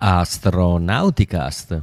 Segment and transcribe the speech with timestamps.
[0.00, 1.82] Astronauticast.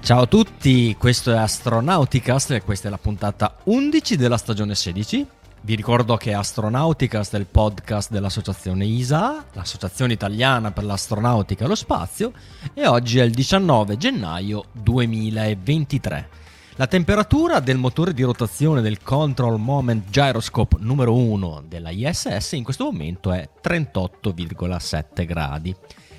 [0.00, 5.26] Ciao a tutti, questo è Astronauticast e questa è la puntata 11 della stagione 16.
[5.64, 11.74] Vi ricordo che Astronauticast è il podcast dell'associazione ISA, l'associazione italiana per l'astronautica e lo
[11.74, 12.32] spazio,
[12.74, 16.28] e oggi è il 19 gennaio 2023.
[16.74, 22.62] La temperatura del motore di rotazione del Control Moment Gyroscope numero 1 della ISS in
[22.62, 25.74] questo momento è 38,7 gradi.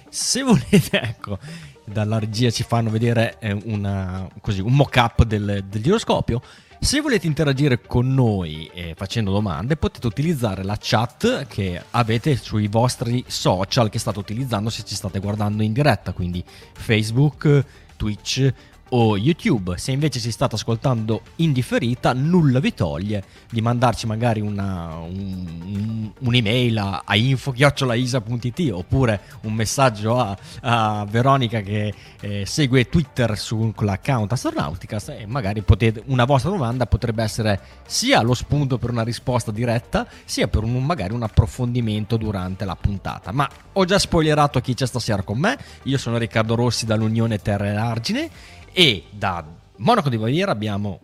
[0.09, 1.38] Se volete, ecco,
[1.85, 6.41] dalla regia ci fanno vedere eh, una, così, un mock-up del, del giroscopio.
[6.85, 12.68] Se volete interagire con noi eh, facendo domande, potete utilizzare la chat che avete sui
[12.68, 17.65] vostri social che state utilizzando se ci state guardando in diretta, quindi Facebook,
[17.98, 18.54] Twitch
[18.98, 19.77] o YouTube.
[19.77, 26.12] Se invece si state ascoltando in differita, nulla vi toglie di mandarci magari una, un,
[26.18, 34.32] un'email a, a info-isa.it oppure un messaggio a, a Veronica che eh, segue Twitter sull'account
[34.32, 39.51] Astronauticas e magari potete, una vostra domanda potrebbe essere sia lo spunto per una risposta
[39.51, 43.34] diretta, sia per un, magari un approfondimento durante la puntata.
[43.34, 45.57] Ma ho già spoilerato chi c'è stasera con me.
[45.84, 48.29] Io sono Riccardo Rossi dall'Unione Terra e Argine
[48.77, 49.41] e da
[49.77, 50.99] Monaco di Baviera abbiamo...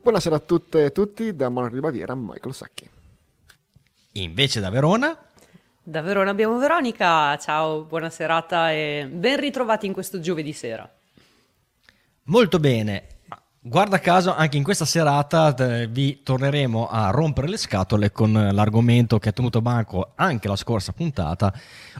[0.00, 2.88] Buonasera a tutte e tutti, da Monaco di Baviera Michael Sacchi.
[4.12, 5.18] Invece da Verona...
[5.82, 10.88] Da Verona abbiamo Veronica, ciao, buona serata e ben ritrovati in questo giovedì sera.
[12.26, 13.06] Molto bene,
[13.68, 19.18] Guarda caso, anche in questa serata eh, vi torneremo a rompere le scatole con l'argomento
[19.18, 21.52] che ha tenuto banco anche la scorsa puntata,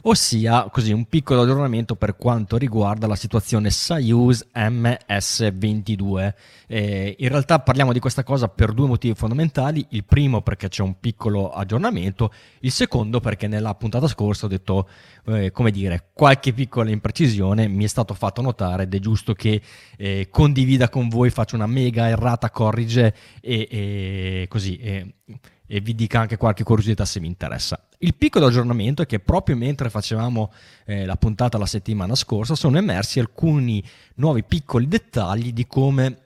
[0.03, 6.33] ossia così un piccolo aggiornamento per quanto riguarda la situazione Soyuz MS-22.
[6.67, 9.85] Eh, in realtà parliamo di questa cosa per due motivi fondamentali.
[9.89, 14.87] Il primo perché c'è un piccolo aggiornamento, il secondo perché nella puntata scorsa ho detto,
[15.27, 19.61] eh, come dire, qualche piccola imprecisione mi è stato fatto notare ed è giusto che
[19.97, 25.15] eh, condivida con voi, faccio una mega errata corrige e, e così e,
[25.67, 27.87] e, vi dica anche qualche curiosità se vi interessa.
[27.99, 30.51] Il piccolo aggiornamento è che proprio mentre facevamo
[30.85, 33.83] eh, la puntata la settimana scorsa sono emersi alcuni
[34.15, 36.25] nuovi piccoli dettagli di come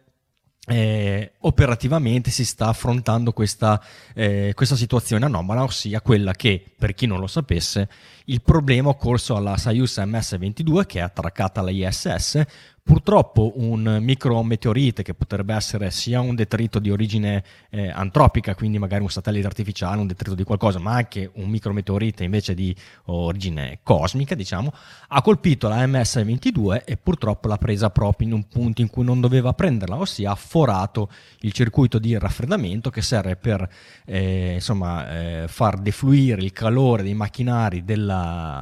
[0.68, 3.82] eh, operativamente si sta affrontando questa,
[4.14, 7.90] eh, questa, situazione anomala, ossia quella che, per chi non lo sapesse,
[8.32, 12.46] il problema occorso alla Soyuz MS-22 che è attraccata alla ISS
[12.84, 19.04] Purtroppo un micrometeorite che potrebbe essere sia un detrito di origine eh, antropica, quindi magari
[19.04, 22.76] un satellite artificiale, un detrito di qualcosa, ma anche un micrometeorite invece di
[23.06, 24.74] origine cosmica, diciamo,
[25.10, 29.22] ha colpito la MS-22 e purtroppo l'ha presa proprio in un punto in cui non
[29.22, 33.70] doveva prenderla, ossia ha forato il circuito di raffreddamento che serve per
[34.06, 38.21] eh, insomma, eh, far defluire il calore dei macchinari della,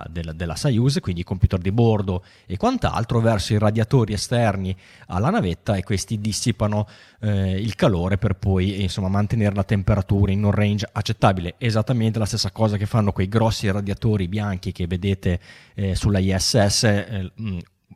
[0.09, 4.75] della, della Soyuz, quindi computer di bordo e quant'altro, verso i radiatori esterni
[5.07, 6.87] alla navetta e questi dissipano
[7.21, 11.55] eh, il calore per poi insomma, mantenere la temperatura in un range accettabile.
[11.57, 15.39] Esattamente la stessa cosa che fanno quei grossi radiatori bianchi che vedete
[15.75, 16.83] eh, sulla ISS.
[16.83, 17.31] Eh,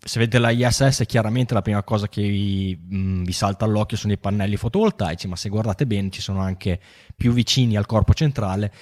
[0.05, 3.95] se vedete la ISS chiaramente la prima cosa che vi, mh, mm, vi, salta all'occhio
[3.95, 6.77] sono i pannelli fotovoltaici, ma se guardate bene ci sono anche
[7.15, 8.73] più vicini al corpo centrale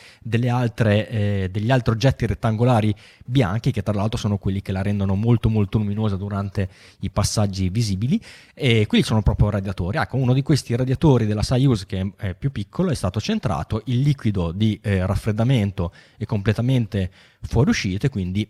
[0.49, 2.93] altre, eh, degli altri oggetti rettangolari
[3.23, 6.69] bianchi che tra l'altro sono quelli che la rendono molto molto luminosa durante
[7.01, 8.19] i passaggi visibili
[8.55, 9.99] e quelli sono proprio radiatori.
[9.99, 13.99] Ecco, uno di questi radiatori della Soyuz che è più piccolo è stato centrato, il
[13.99, 17.11] liquido di eh, raffreddamento è completamente
[17.41, 18.49] fuoriuscito e quindi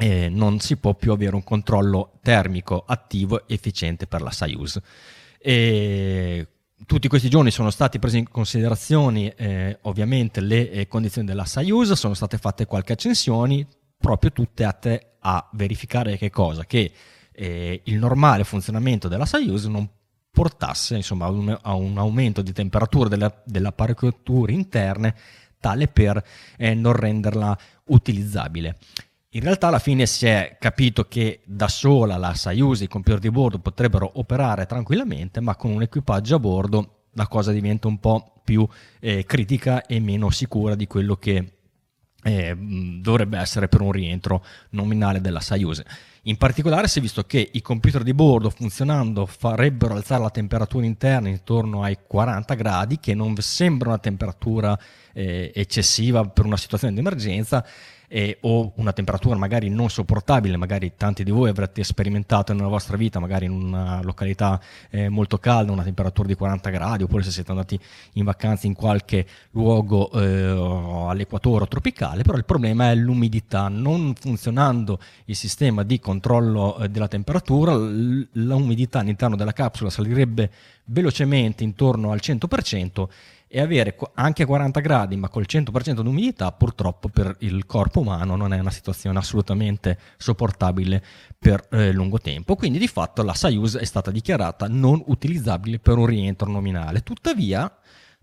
[0.00, 4.80] eh, non si può più avere un controllo termico attivo efficiente per la Soyuz.
[5.40, 6.46] E
[6.86, 11.92] tutti questi giorni sono stati presi in considerazione eh, ovviamente le eh, condizioni della Soyuz,
[11.92, 13.66] sono state fatte qualche accensioni,
[13.96, 16.64] proprio tutte atte a verificare che cosa?
[16.64, 16.92] Che
[17.32, 19.88] eh, il normale funzionamento della Soyuz non
[20.30, 25.14] portasse insomma, a, un, a un aumento di temperatura delle, delle apparecchiature interne
[25.58, 26.22] tale per
[26.56, 28.76] eh, non renderla utilizzabile.
[29.32, 33.30] In realtà alla fine si è capito che da sola la Soyuz i computer di
[33.30, 38.40] bordo potrebbero operare tranquillamente, ma con un equipaggio a bordo la cosa diventa un po'
[38.42, 38.66] più
[39.00, 41.58] eh, critica e meno sicura di quello che
[42.22, 45.82] eh, dovrebbe essere per un rientro nominale della Soyuz.
[46.22, 50.86] In particolare si è visto che i computer di bordo funzionando farebbero alzare la temperatura
[50.86, 54.78] interna intorno ai 40 gradi, che non sembra una temperatura
[55.12, 57.62] eh, eccessiva per una situazione di emergenza,
[58.08, 62.96] eh, o una temperatura magari non sopportabile, magari tanti di voi avrete sperimentato nella vostra
[62.96, 64.60] vita, magari in una località
[64.90, 67.78] eh, molto calda, una temperatura di 40 gradi, oppure se siete andati
[68.14, 74.14] in vacanza in qualche luogo eh, all'equatore o tropicale, però il problema è l'umidità, non
[74.18, 80.50] funzionando il sistema di controllo eh, della temperatura, l'umidità all'interno della capsula salirebbe
[80.88, 83.06] velocemente intorno al 100%
[83.48, 88.36] e avere anche 40 gradi ma col 100% di umidità purtroppo per il corpo umano
[88.36, 91.02] non è una situazione assolutamente sopportabile
[91.38, 92.54] per eh, lungo tempo.
[92.56, 97.02] Quindi di fatto la Soyuz è stata dichiarata non utilizzabile per un rientro nominale.
[97.02, 97.74] Tuttavia,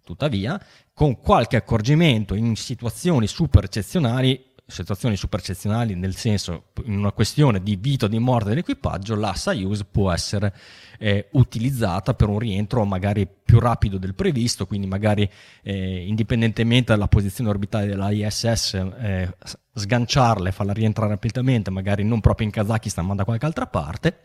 [0.03, 0.61] tuttavia
[0.93, 7.61] con qualche accorgimento in situazioni super eccezionali situazioni super eccezionali, nel senso in una questione
[7.61, 10.53] di vita o di morte dell'equipaggio, la Soyuz può essere
[10.97, 15.29] eh, utilizzata per un rientro magari più rapido del previsto, quindi magari
[15.61, 19.35] eh, indipendentemente dalla posizione orbitale della ISS, eh,
[19.73, 24.19] sganciarla e farla rientrare rapidamente, magari non proprio in Kazakistan ma da qualche altra parte.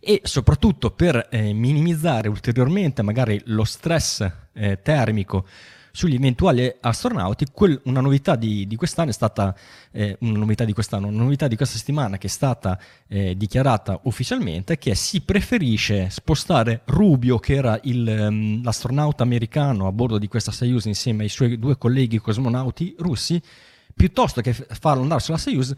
[0.00, 5.44] E soprattutto per eh, minimizzare ulteriormente magari lo stress eh, termico
[5.98, 9.52] sugli eventuali astronauti, quel, una novità di, di, quest'anno è stata,
[9.90, 12.78] eh, una novità di quest'anno, una novità di questa settimana che è stata
[13.08, 19.92] eh, dichiarata ufficialmente, che si preferisce spostare Rubio, che era il, um, l'astronauta americano a
[19.92, 23.42] bordo di questa Soyuz insieme ai suoi due colleghi cosmonauti russi,
[23.92, 25.74] piuttosto che farlo andare sulla Soyuz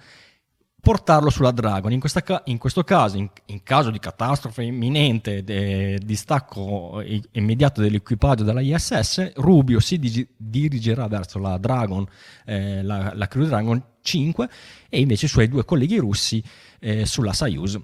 [0.81, 1.93] portarlo sulla Dragon.
[1.93, 7.81] In, questa, in questo caso, in, in, caso di catastrofe imminente, de, di stacco immediato
[7.81, 12.06] dell'equipaggio della ISS, Rubio si digi, dirigerà verso la Dragon,
[12.47, 14.49] eh, la, la Crew Dragon 5
[14.88, 16.43] e invece i suoi due colleghi russi
[16.81, 17.79] eh, sulla Soyuz.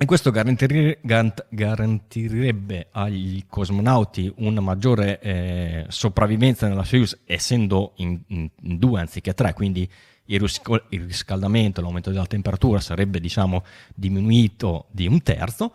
[0.00, 8.20] E questo garantir- garant- garantirebbe agli cosmonauti una maggiore eh, sopravvivenza nella Soyuz, essendo in,
[8.28, 9.90] in, due anziché tre, quindi
[10.30, 13.64] il, risco- il riscaldamento, l'aumento della temperatura sarebbe diciamo,
[13.94, 15.74] diminuito di un terzo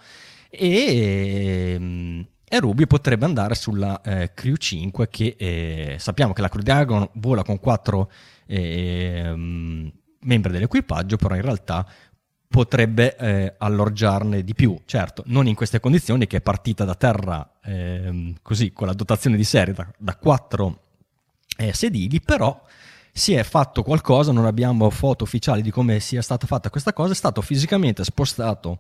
[0.50, 6.50] e, ehm, e Rubio potrebbe andare sulla eh, Crew 5 che eh, sappiamo che la
[6.50, 8.12] Crew Dragon vola con quattro
[8.46, 11.88] eh, membri dell'equipaggio, però in realtà
[12.48, 14.80] potrebbe eh, alloggiarne di più.
[14.86, 19.36] Certo, non in queste condizioni che è partita da terra eh, così con la dotazione
[19.36, 20.82] di serie da, da quattro
[21.58, 22.64] eh, sedili, però
[23.16, 27.12] si è fatto qualcosa, non abbiamo foto ufficiali di come sia stata fatta questa cosa,
[27.12, 28.80] è stato fisicamente spostato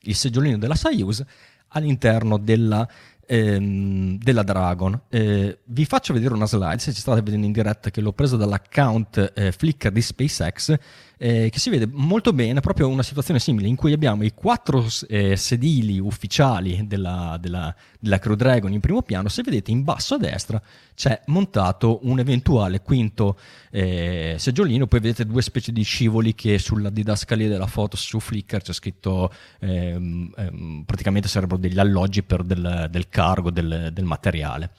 [0.00, 1.22] il seggiolino della Soyuz
[1.68, 2.88] all'interno della,
[3.26, 4.98] ehm, della Dragon.
[5.10, 8.36] Eh, vi faccio vedere una slide, se ci state vedendo in diretta, che l'ho presa
[8.38, 10.74] dall'account eh, Flickr di SpaceX,
[11.24, 14.86] eh, che si vede molto bene proprio una situazione simile in cui abbiamo i quattro
[15.08, 20.16] eh, sedili ufficiali della, della, della, Crew Dragon in primo piano, se vedete in basso
[20.16, 20.60] a destra
[20.94, 23.38] c'è montato un eventuale quinto
[23.70, 28.60] eh, seggiolino, poi vedete due specie di scivoli che sulla didascalia della foto su Flickr
[28.60, 34.72] c'è scritto ehm, ehm, praticamente sarebbero degli alloggi per del, del cargo del, del materiale.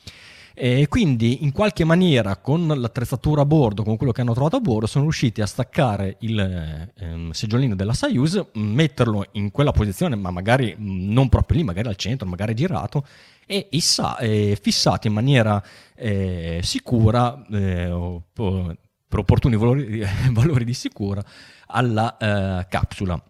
[0.58, 4.62] E quindi in qualche maniera con l'attrezzatura a bordo, con quello che hanno trovato a
[4.62, 10.32] bordo, sono riusciti a staccare il ehm, seggiolino della Soyuz, metterlo in quella posizione, ma
[10.32, 13.06] magari non proprio lì, magari al centro, magari girato,
[13.46, 15.62] e issa, eh, fissato in maniera
[15.94, 21.22] eh, sicura, eh, per opportuni valori, valori, di sicura,
[21.68, 23.22] alla eh, capsula.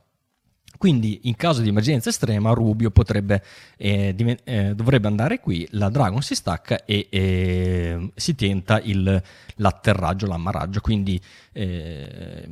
[0.77, 3.44] Quindi in caso di emergenza estrema Rubio potrebbe,
[3.77, 9.22] eh, div- eh, dovrebbe andare qui, la Dragon si stacca e eh, si tenta il,
[9.55, 10.82] l'atterraggio, l'ammaraggio.
[10.82, 11.20] Quindi
[11.53, 12.48] eh,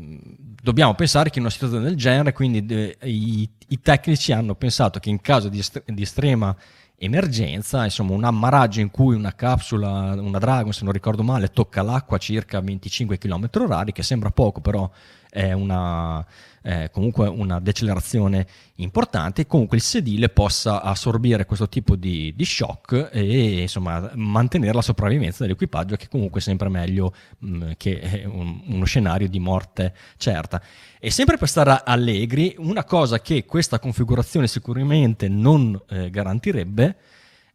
[0.61, 4.99] dobbiamo pensare che in una situazione del genere, quindi de- i, i, tecnici hanno pensato
[4.99, 6.55] che in caso di, est- di estrema
[6.97, 11.81] emergenza, insomma un ammaraggio in cui una capsula, una Dragon se non ricordo male, tocca
[11.81, 14.89] l'acqua a circa 25 km h che sembra poco però
[15.33, 16.23] è una
[16.65, 23.09] eh, comunque una decelerazione importante, comunque il sedile possa assorbire questo tipo di, di shock
[23.11, 28.61] e insomma mantenere la sopravvivenza dell'equipaggio che comunque è sempre meglio mh, mm, che un,
[28.67, 30.61] uno scenario di morte certa.
[30.99, 36.95] E sempre per stare allegri, una cosa che questa configurazione sicuramente non eh, garantirebbe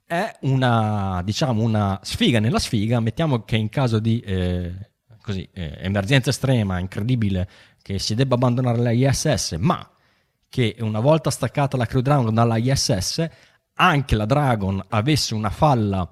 [0.05, 3.01] è una, diciamo, una sfiga nella sfiga.
[3.01, 4.75] Mettiamo che in caso di eh,
[5.29, 7.47] così, eh, emergenza estrema, incredibile
[7.83, 9.87] che si debba abbandonare la ISS, ma
[10.49, 13.29] che una volta staccata la Crew Dragon dalla ISS,
[13.75, 16.11] anche la Dragon avesse una falla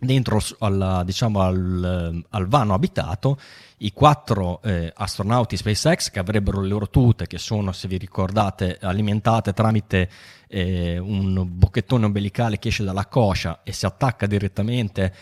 [0.00, 3.38] dentro al, diciamo, al, al vano abitato,
[3.78, 8.78] i quattro eh, astronauti SpaceX che avrebbero le loro tute, che sono, se vi ricordate,
[8.80, 10.10] alimentate tramite
[10.48, 15.14] eh, un bocchettone ombelicale che esce dalla coscia e si attacca direttamente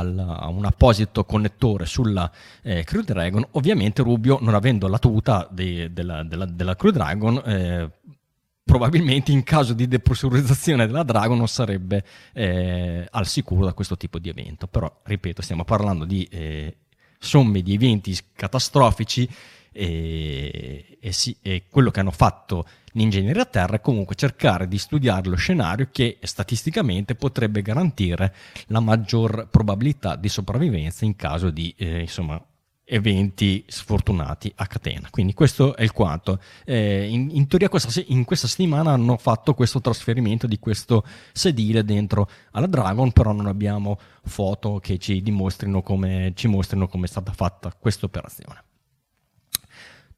[0.00, 2.30] a un apposito connettore sulla
[2.62, 3.46] eh, Crew Dragon.
[3.52, 7.90] Ovviamente Rubio, non avendo la tuta de, della, della, della, Crew Dragon, eh,
[8.64, 14.18] probabilmente in caso di depressurizzazione della Dragon non sarebbe eh, al sicuro da questo tipo
[14.18, 14.66] di evento.
[14.66, 16.76] Però, ripeto, stiamo parlando di eh,
[17.18, 19.28] somme di eventi catastrofici
[19.72, 24.78] e, e, sì, e, quello che hanno fatto l'ingegneria a terra è comunque cercare di
[24.78, 28.34] studiare lo scenario che statisticamente potrebbe garantire
[28.68, 32.42] la maggior probabilità di sopravvivenza in caso di eh, insomma,
[32.84, 35.08] eventi sfortunati a catena.
[35.10, 36.40] Quindi questo è il quanto.
[36.64, 41.84] Eh, in, in, teoria questa, in questa settimana hanno fatto questo trasferimento di questo sedile
[41.84, 47.08] dentro alla Dragon, però non abbiamo foto che ci dimostrino come, ci mostrino come è
[47.08, 48.62] stata fatta questa operazione.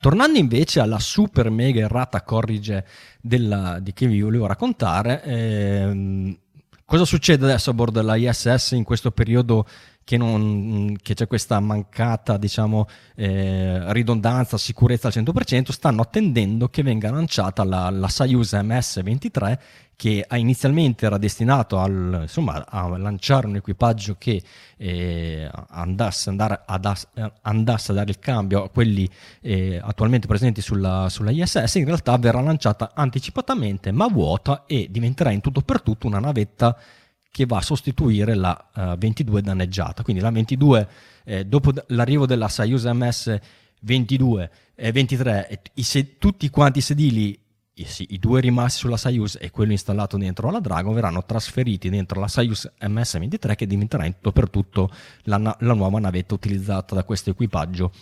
[0.00, 2.87] Tornando invece alla super mega errata corrige
[3.21, 6.38] della, di che vi volevo raccontare, ehm,
[6.85, 9.67] cosa succede adesso a bordo della ISS in questo periodo
[10.05, 12.87] che, non, che c'è questa mancata diciamo,
[13.17, 19.59] eh, ridondanza, sicurezza al 100%, stanno attendendo che venga lanciata la, la Soyuz MS-23
[19.99, 24.40] che inizialmente era destinato al, insomma, a lanciare un equipaggio che
[24.76, 26.95] eh, andasse, ad,
[27.43, 32.17] andasse, a dare il cambio a quelli eh, attualmente presenti sulla, sulla, ISS, in realtà
[32.17, 36.78] verrà lanciata anticipatamente ma vuota e diventerà in tutto per tutto una navetta
[37.28, 40.05] che va a sostituire la uh, eh, 22 danneggiata.
[40.05, 40.88] Quindi la 22,
[41.25, 43.37] eh, dopo l'arrivo della Soyuz MS
[43.81, 47.37] 22 e 23, i se- tutti quanti i sedili,
[47.81, 51.89] i, sì, i, due rimasti sulla Soyuz e quello installato dentro la Dragon, verranno trasferiti
[51.89, 54.91] dentro la Soyuz MS 23 che diventerà in tutto per tutto
[55.25, 57.93] la, la nuova navetta utilizzata da questo equipaggio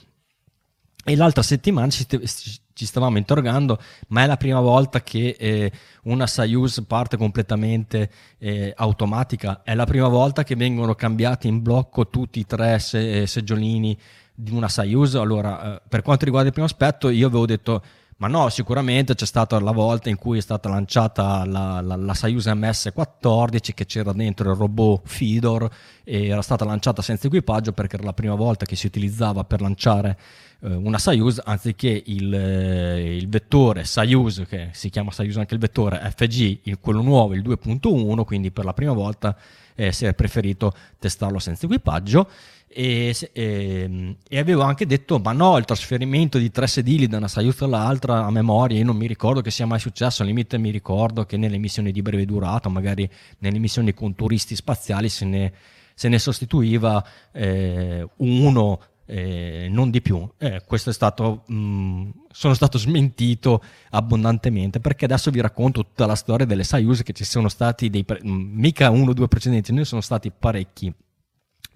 [1.09, 5.71] e l'altra settimana ci, ci, stavamo interrogando, ma è la prima volta che eh,
[6.03, 9.63] una Soyuz parte completamente eh, automatica?
[9.63, 13.97] È la prima volta che vengono cambiati in blocco tutti i tre se- eh, seggiolini
[14.35, 15.15] di una Soyuz?
[15.15, 17.85] Allora, eh, per quanto riguarda il primo aspetto, io avevo detto
[18.19, 22.15] ma no, sicuramente c'è stata la volta in cui è stata lanciata la, la, la
[22.15, 25.69] Soyuz MS-14 che c'era dentro il robot Fidor
[26.03, 29.61] e era stata lanciata senza equipaggio perché era la prima volta che si utilizzava per
[29.61, 30.19] lanciare
[30.61, 35.61] eh, una Soyuz anziché il, eh, il, vettore Soyuz, che si chiama Soyuz anche il
[35.61, 39.37] vettore FG, il, quello nuovo, il 2.1, quindi per la prima volta
[39.75, 42.31] eh, si è preferito testarlo senza equipaggio
[42.79, 47.27] e, e, e, avevo anche detto ma no il trasferimento di tre sedili da una
[47.27, 50.69] Soyuz all'altra a memoria io non mi ricordo che sia mai successo al limite mi
[50.69, 55.53] ricordo che nelle missioni di breve durata magari nelle missioni con turisti spaziali se ne,
[55.95, 57.03] se ne sostituiva
[57.33, 60.29] eh, uno eh, non di più.
[60.37, 66.07] Eh, questo è stato, mh, mm, sono stato smentito abbondantemente perché adesso vi racconto tutta
[66.07, 69.73] la storia delle Soyuz che ci sono stati dei, pre- mica uno o due precedenti,
[69.73, 70.93] ne sono stati parecchi.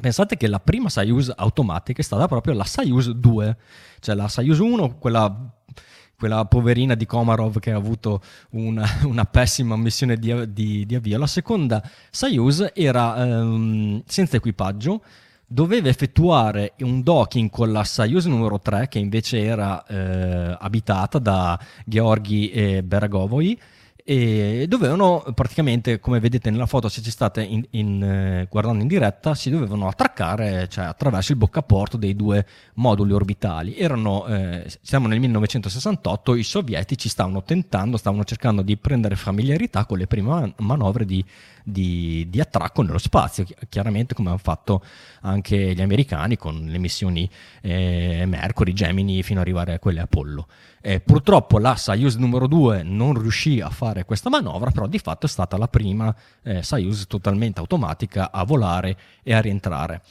[0.00, 3.56] Pensate che la prima Soyuz automatica è stata proprio la Soyuz 2,
[4.00, 5.52] cioè la Soyuz 1, quella,
[6.16, 11.18] quella poverina di Komarov che ha avuto una, una pessima missione di, di, di, avvio.
[11.18, 15.02] La seconda Soyuz era ehm, senza equipaggio,
[15.46, 21.60] doveva effettuare un docking con la Soyuz numero 3, che invece era eh, abitata da
[21.84, 23.60] Georgi e Beragovoi,
[24.10, 28.88] e dovevano praticamente, come vedete nella foto, se ci state in, in, eh, guardando in
[28.88, 33.76] diretta, si dovevano attraccare cioè, attraverso il boccaporto dei due moduli orbitali.
[33.76, 39.98] Erano, eh, siamo nel 1968, i sovietici stavano tentando, stavano cercando di prendere familiarità con
[39.98, 41.24] le prime manovre di,
[41.62, 44.82] di, di attracco nello spazio, chiaramente come hanno fatto
[45.20, 50.48] anche gli americani con le missioni eh, Mercury, Gemini, fino ad arrivare a quelle Apollo.
[50.82, 55.26] Eh, purtroppo la Soyuz numero 2 non riuscì a fare questa manovra, però di fatto
[55.26, 60.02] è stata la prima eh, Soyuz totalmente automatica a volare e a rientrare.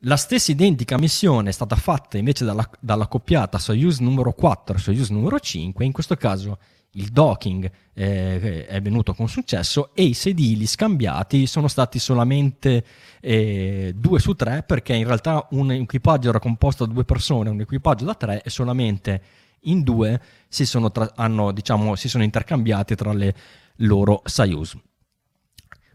[0.00, 4.78] La stessa identica missione è stata fatta invece dalla, dalla coppiata Soyuz numero 4 e
[4.78, 6.58] Soyuz numero 5, in questo caso
[6.96, 12.84] il docking eh, è venuto con successo e i sedili scambiati sono stati solamente
[13.20, 17.60] eh, due su tre perché in realtà un equipaggio era composto da due persone, un
[17.60, 19.22] equipaggio da tre e solamente
[19.64, 23.34] in due si sono, tra- hanno, diciamo, si sono intercambiati tra le
[23.76, 24.76] loro Soyuz.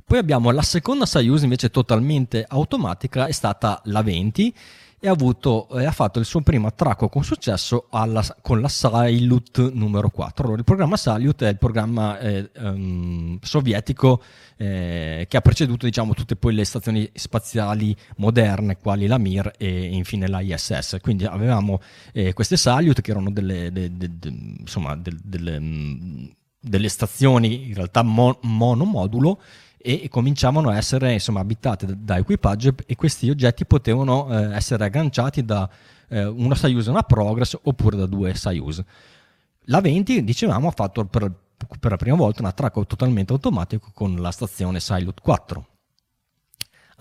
[0.06, 4.54] Poi abbiamo la seconda Soyuz invece totalmente automatica, è stata la 20
[5.00, 8.68] e ha, avuto, eh, ha fatto il suo primo attracco con successo alla, con la
[8.68, 10.44] Salyut numero 4.
[10.44, 14.22] Allora, il programma Salyut è il programma eh, um, sovietico
[14.58, 19.86] eh, che ha preceduto diciamo, tutte poi le stazioni spaziali moderne, quali la Mir e
[19.86, 20.98] infine la ISS.
[21.01, 21.79] Quindi avevamo
[22.12, 26.25] eh, queste Salyut che erano delle, de, de, de, insomma, delle, mm,
[26.60, 29.39] delle stazioni in realtà mon- monomodulo
[29.82, 34.84] e cominciavano a essere insomma, abitate da, da equipaggio e questi oggetti potevano eh, essere
[34.84, 35.70] agganciati da
[36.10, 38.84] eh, una Soyuz e una Progress oppure da due Soyuz.
[39.66, 41.32] La 20, dicevamo, ha fatto per,
[41.80, 45.68] per la prima volta un attracco totalmente automatico con la stazione Silut 4.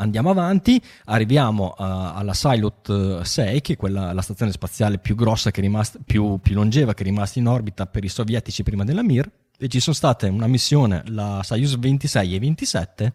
[0.00, 5.50] Andiamo avanti, arriviamo uh, alla Silut 6, che è quella, la stazione spaziale più grossa,
[5.50, 8.84] che è rimasta, più, più longeva, che è rimasta in orbita per i sovietici prima
[8.84, 13.12] della Mir e ci sono state una missione, la Soyuz 26 e 27,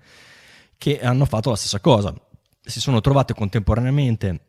[0.77, 2.13] che hanno fatto la stessa cosa.
[2.61, 4.39] Si sono trovate contemporaneamente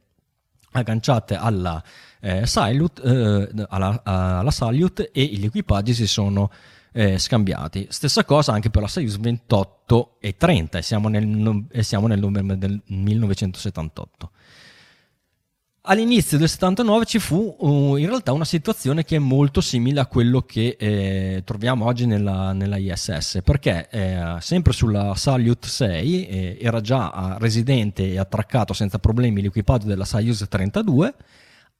[0.72, 1.82] agganciate alla,
[2.20, 6.50] eh, Salyut, eh, alla, alla Salyut e gli equipaggi si sono
[6.92, 7.86] eh, scambiati.
[7.90, 12.18] Stessa cosa anche per la Soyuz 28 e 30 e siamo nel, e siamo nel
[12.18, 14.30] novembre del 1978.
[15.86, 20.06] All'inizio del 79 ci fu uh, in realtà una situazione che è molto simile a
[20.06, 26.58] quello che eh, troviamo oggi nella, nella ISS, perché eh, sempre sulla Salyut 6 eh,
[26.58, 31.14] era già residente e attraccato senza problemi l'equipaggio della Soyuz 32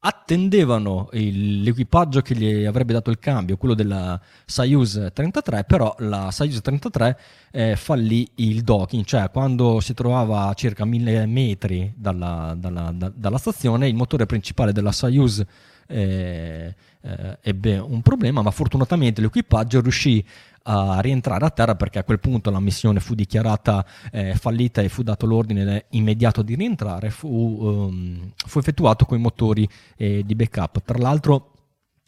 [0.07, 6.31] attendevano il, l'equipaggio che gli avrebbe dato il cambio, quello della Soyuz 33, però la
[6.31, 7.19] Soyuz 33
[7.51, 13.11] eh, fallì il docking, cioè quando si trovava a circa mille metri dalla, dalla, da,
[13.15, 15.43] dalla stazione il motore principale della Soyuz
[15.87, 20.25] eh, eh, ebbe un problema, ma fortunatamente l'equipaggio riuscì
[20.67, 24.89] a rientrare a terra perché a quel punto la missione fu dichiarata eh, fallita e
[24.89, 30.35] fu dato l'ordine immediato di rientrare, fu, um, fu effettuato con i motori eh, di
[30.35, 30.83] backup.
[30.83, 31.51] Tra l'altro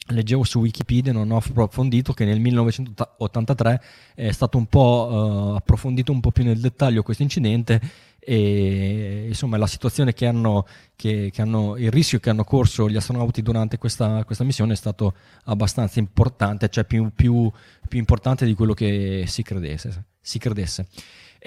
[0.08, 3.82] leggevo su Wikipedia, non ho approfondito, che nel 1983
[4.14, 7.80] è stato un po' uh, approfondito un po' più nel dettaglio questo incidente
[8.28, 10.66] e insomma la situazione che hanno,
[10.96, 14.76] che, che hanno, il rischio che hanno corso gli astronauti durante questa, questa missione è
[14.76, 15.14] stato
[15.44, 17.48] abbastanza importante, cioè più, più,
[17.88, 20.06] più importante di quello che si credesse.
[20.20, 20.88] Si credesse.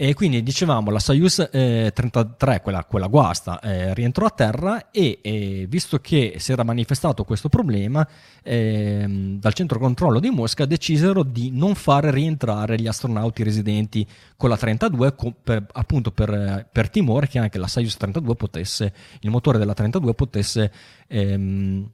[0.01, 5.19] E quindi dicevamo la Soyuz eh, 33, quella, quella guasta, eh, rientrò a terra e
[5.21, 8.07] eh, visto che si era manifestato questo problema,
[8.41, 14.47] ehm, dal centro controllo di Mosca decisero di non far rientrare gli astronauti residenti con
[14.47, 19.29] la 32, con, per, appunto per, per, timore che anche la Soyuz 32 potesse, il
[19.29, 20.71] motore della 32 potesse
[21.07, 21.89] ehm,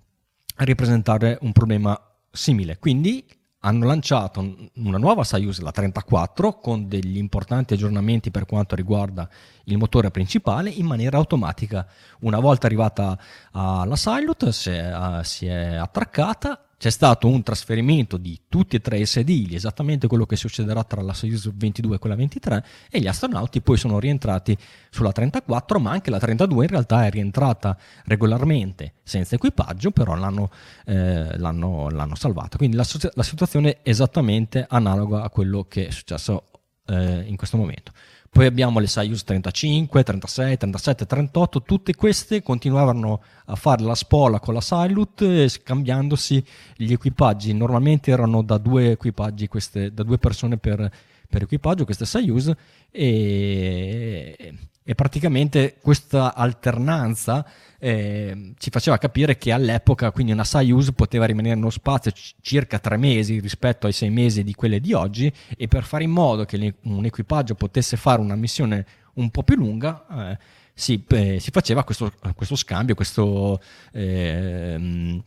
[0.58, 2.00] ripresentare un problema
[2.30, 2.78] simile.
[2.78, 3.26] Quindi
[3.66, 9.28] hanno lanciato una nuova Soyuz, la 34, con degli importanti aggiornamenti per quanto riguarda
[9.66, 11.88] il motore principale in maniera automatica.
[12.20, 13.18] Una volta arrivata
[13.52, 19.00] alla Salyut si uh, si è attraccata c'è stato un trasferimento di tutti e tre
[19.00, 23.08] i sedili, esattamente quello che succederà tra la Soyuz 22 e quella 23, e gli
[23.08, 24.58] astronauti poi sono rientrati
[24.90, 30.50] sulla 34, ma anche la 32 in realtà è rientrata regolarmente senza equipaggio, però l'hanno,
[30.86, 32.58] eh, l'hanno, l'hanno salvata.
[32.58, 36.44] Quindi la, la, situazione è esattamente analoga a quello che è successo
[36.88, 37.92] eh, in questo momento.
[38.36, 44.42] Poi abbiamo le Soyuz 35, 36, 37, 38, tutte queste continuavano a fare la spola
[44.42, 46.44] con la Salyut scambiandosi
[46.76, 47.54] gli equipaggi.
[47.54, 50.92] Normalmente erano da due equipaggi, queste, da due persone per,
[51.30, 52.52] per equipaggio, queste Soyuz,
[52.92, 54.54] e,
[54.88, 57.44] e praticamente questa alternanza
[57.80, 62.78] eh, ci faceva capire che all'epoca quindi una Soyuz poteva rimanere nello spazio c- circa
[62.78, 66.46] tre mesi rispetto ai sei mesi di quelle di oggi e per fare in modo
[66.46, 70.38] che un equipaggio potesse fare una missione un po' più lunga eh,
[70.76, 73.60] si, eh, si, faceva questo, questo, scambio, questo
[73.92, 75.24] ehm,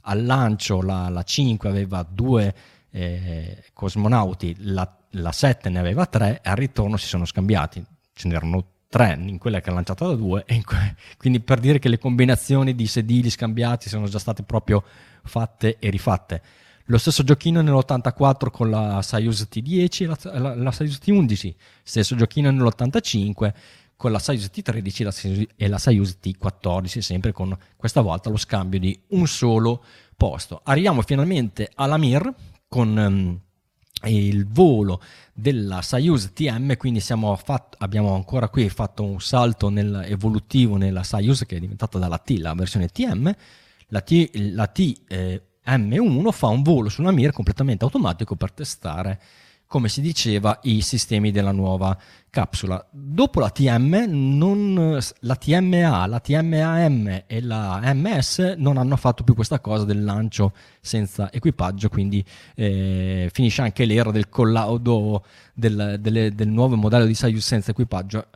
[0.03, 2.55] al lancio la, la 5 aveva due
[2.90, 7.85] eh, cosmonauti, la, la 7 ne aveva tre e al ritorno si sono scambiati.
[8.14, 11.88] Ce n'erano tre in quella che ha lanciato da due, que- quindi per dire che
[11.88, 14.83] le combinazioni di sedili scambiati sono già state proprio
[15.22, 16.42] fatte e rifatte.
[16.87, 22.16] Lo stesso giochino nell'84 con la Soyuz T10 e la, la, la Soyuz T11, stesso
[22.16, 23.53] giochino nell'85
[23.94, 28.38] con la Soyuz T13 la Soyuz, e la Soyuz T14, sempre con questa volta lo
[28.38, 29.85] scambio di un solo
[30.16, 30.62] posto.
[30.64, 32.35] Arriviamo finalmente alla Mir
[32.66, 33.40] con um,
[34.09, 35.01] il volo
[35.33, 41.45] della Soyuz TM, quindi fatto, abbiamo ancora qui fatto un salto nel, evolutivo nella Soyuz
[41.47, 43.35] che è diventata dalla T la versione TM,
[43.89, 48.53] la, T, la T eh, M1 fa un volo su una Mir completamente automatico per
[48.53, 49.21] testare
[49.70, 51.96] come si diceva, i sistemi della nuova
[52.28, 52.85] capsula.
[52.90, 59.33] Dopo la TM, non, la TMA, la TMAM e la MS non hanno fatto più
[59.33, 62.24] questa cosa del lancio senza equipaggio, quindi
[62.56, 68.26] eh, finisce anche l'era del collaudo del, delle, del nuovo modello di Soyuz senza equipaggio.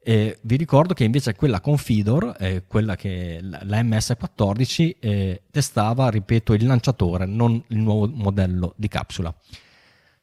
[0.00, 6.52] Eh, vi ricordo che invece quella Confidor, eh, quella che la MS-14, eh, testava, ripeto,
[6.54, 9.34] il lanciatore, non il nuovo modello di capsula.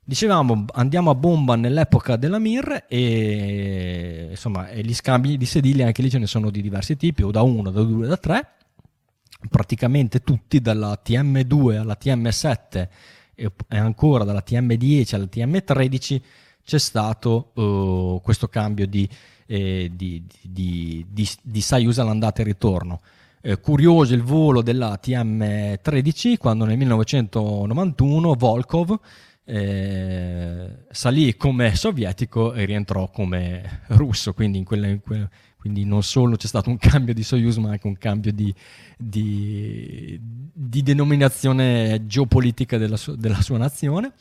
[0.07, 6.11] Dicevamo, andiamo a bomba nell'epoca della Mir e insomma gli scambi di sedili anche lì
[6.11, 8.47] ce ne sono di diversi tipi, o da 1, da 2, da 3,
[9.49, 12.87] praticamente tutti dalla TM2 alla TM7
[13.33, 16.21] e ancora dalla TM10 alla TM13
[16.63, 19.09] c'è stato uh, questo cambio di,
[19.47, 23.01] eh, di, di, di, di Soyuz all'andata e ritorno.
[23.41, 28.99] Eh, curioso il volo della TM13 quando nel 1991 Volkov
[29.45, 36.01] eh, salì come sovietico e rientrò come russo, quindi, in quelle, in quelle, quindi, non
[36.03, 38.53] solo c'è stato un cambio di Soyuz ma anche un cambio di,
[38.97, 44.13] di, di denominazione geopolitica della, su, della sua nazione.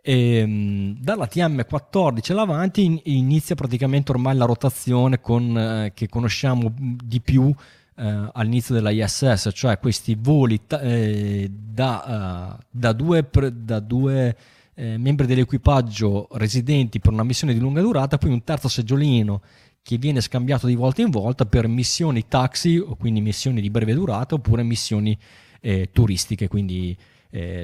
[0.00, 6.72] E, ehm, dalla TM14 all'avanti in, inizia praticamente ormai la rotazione con, eh, che conosciamo
[6.76, 7.54] di più
[7.98, 13.80] eh, all'inizio della ISS, cioè questi voli t- eh, da, uh, da, due, pre- da
[13.80, 14.36] due
[14.74, 19.42] eh, membri dell'equipaggio residenti per una missione di lunga durata, poi un terzo seggiolino
[19.82, 24.36] che viene scambiato di volta in volta per missioni taxi, quindi missioni di breve durata,
[24.36, 25.18] oppure missioni
[25.60, 26.96] eh, turistiche, quindi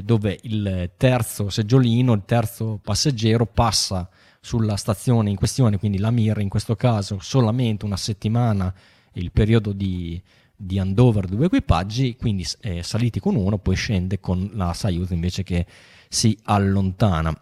[0.02, 6.38] dove il terzo seggiolino, il terzo passeggero passa sulla stazione in questione, quindi la Mir
[6.40, 8.72] in questo caso solamente una settimana
[9.14, 10.20] il periodo di,
[10.56, 15.42] di handover due equipaggi, quindi eh, saliti con uno, poi scende con la Soyuz invece
[15.42, 15.66] che
[16.08, 17.34] si allontana.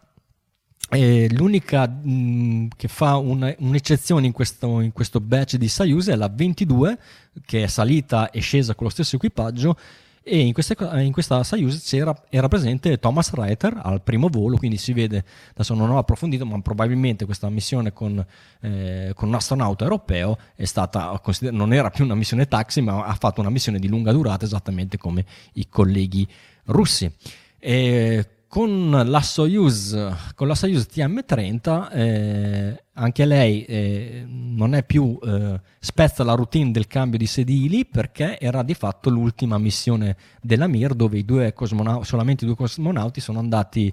[0.91, 6.17] E l'unica mh, che fa una, un'eccezione in questo, in questo batch di Soyuz è
[6.17, 6.99] la 22,
[7.47, 9.77] che è salita e scesa con lo stesso equipaggio
[10.25, 14.93] e in, queste, in questa Soyuz era presente Thomas Reiter al primo volo, quindi si
[14.93, 18.25] vede, adesso non ho approfondito, ma probabilmente questa missione con,
[18.61, 23.41] eh, con un astronauta europeo stata, non era più una missione taxi, ma ha fatto
[23.41, 26.27] una missione di lunga durata esattamente come i colleghi
[26.67, 27.13] russi.
[27.59, 29.97] E con la Soyuz,
[30.35, 36.71] con la Soyuz TM30 eh, anche lei eh, non è più eh, spezza la routine
[36.71, 41.55] del cambio di sedili perché era di fatto l'ultima missione della Mir dove i due
[41.55, 43.91] cosmonauti, solamente i due cosmonauti sono andati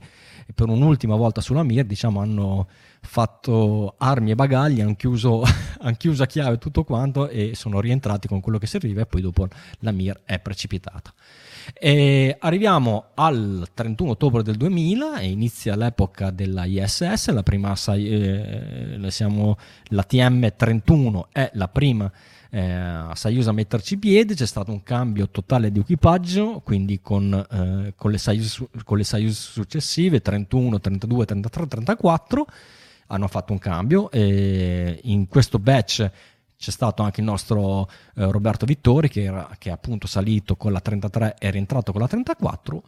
[0.53, 2.67] per un'ultima volta sulla Mir, diciamo hanno
[2.99, 5.41] fatto armi e bagagli, hanno chiuso,
[5.79, 9.21] hanno chiuso a chiave tutto quanto e sono rientrati con quello che serviva e poi
[9.21, 9.47] dopo
[9.79, 11.13] la Mir è precipitata.
[11.73, 19.07] E arriviamo al 31 ottobre del 2000 e inizia l'epoca della ISS, la prima eh,
[19.09, 22.11] siamo, la TM31 è la prima
[22.51, 27.93] eh, Soyuz a metterci piede, c'è stato un cambio totale di equipaggio, quindi con, eh,
[27.95, 32.47] con, le, Soyuz, successive 31, 32, 33, 34
[33.11, 36.09] hanno fatto un cambio e in questo batch
[36.59, 40.73] c'è stato anche il nostro eh, Roberto Vittori che, era, che è appunto salito con
[40.73, 42.83] la 33 e rientrato con la 34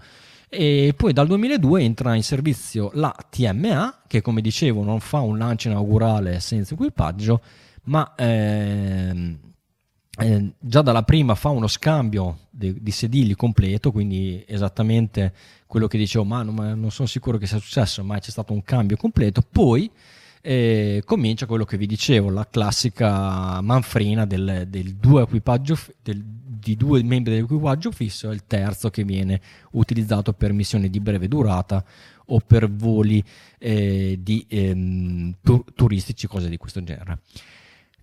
[0.50, 5.38] e poi dal 2002 entra in servizio la TMA che come dicevo non fa un
[5.38, 7.42] lancio inaugurale senza equipaggio
[7.84, 9.40] ma ehm,
[10.20, 15.34] eh, già dalla prima fa uno scambio di, di, sedili completo quindi esattamente
[15.66, 18.52] quello che dicevo ma non, ma non sono sicuro che sia successo ma c'è stato
[18.52, 19.42] un cambio completo.
[19.42, 19.90] Poi
[20.42, 26.76] e comincia quello che vi dicevo, la classica manfrina del, del due equipaggio, del, di
[26.76, 29.40] due membri dell'equipaggio fisso e il terzo che viene
[29.72, 31.84] utilizzato per missioni di breve durata
[32.26, 33.24] o per voli
[33.60, 37.20] eh, di, ehm, tur- turistici, cose di questo genere.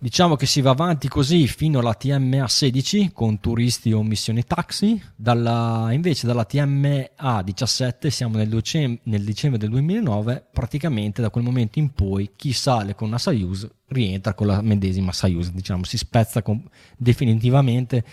[0.01, 5.03] Diciamo che si va avanti così fino alla TMA 16 con turisti o missioni taxi,
[5.17, 11.43] dalla, invece dalla TMA 17 siamo nel, dicem- nel, dicembre del 2009, praticamente da quel
[11.43, 15.97] momento in poi chi sale con una Soyuz rientra con la medesima Soyuz, diciamo, si
[15.97, 16.63] spezza con-
[16.97, 18.05] definitivamente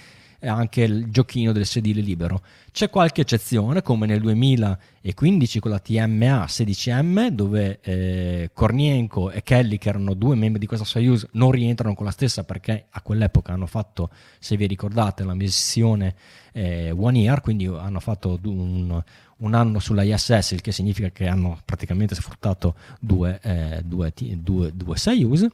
[0.48, 2.42] anche il giochino del sedile libero.
[2.72, 9.78] C'è qualche eccezione, come nel 2015 con la TMA 16M, dove eh, Kornienko e Kelly,
[9.78, 13.54] che erano due membri di questa Soyuz, non rientrano con la stessa perché a quell'epoca
[13.54, 16.16] hanno fatto, se vi ricordate, la missione
[16.52, 19.02] eh, One Year, quindi hanno fatto un,
[19.38, 24.72] un anno sulla ISS, il che significa che hanno praticamente sfruttato due, eh, due, due,
[24.76, 25.48] due Soyuz.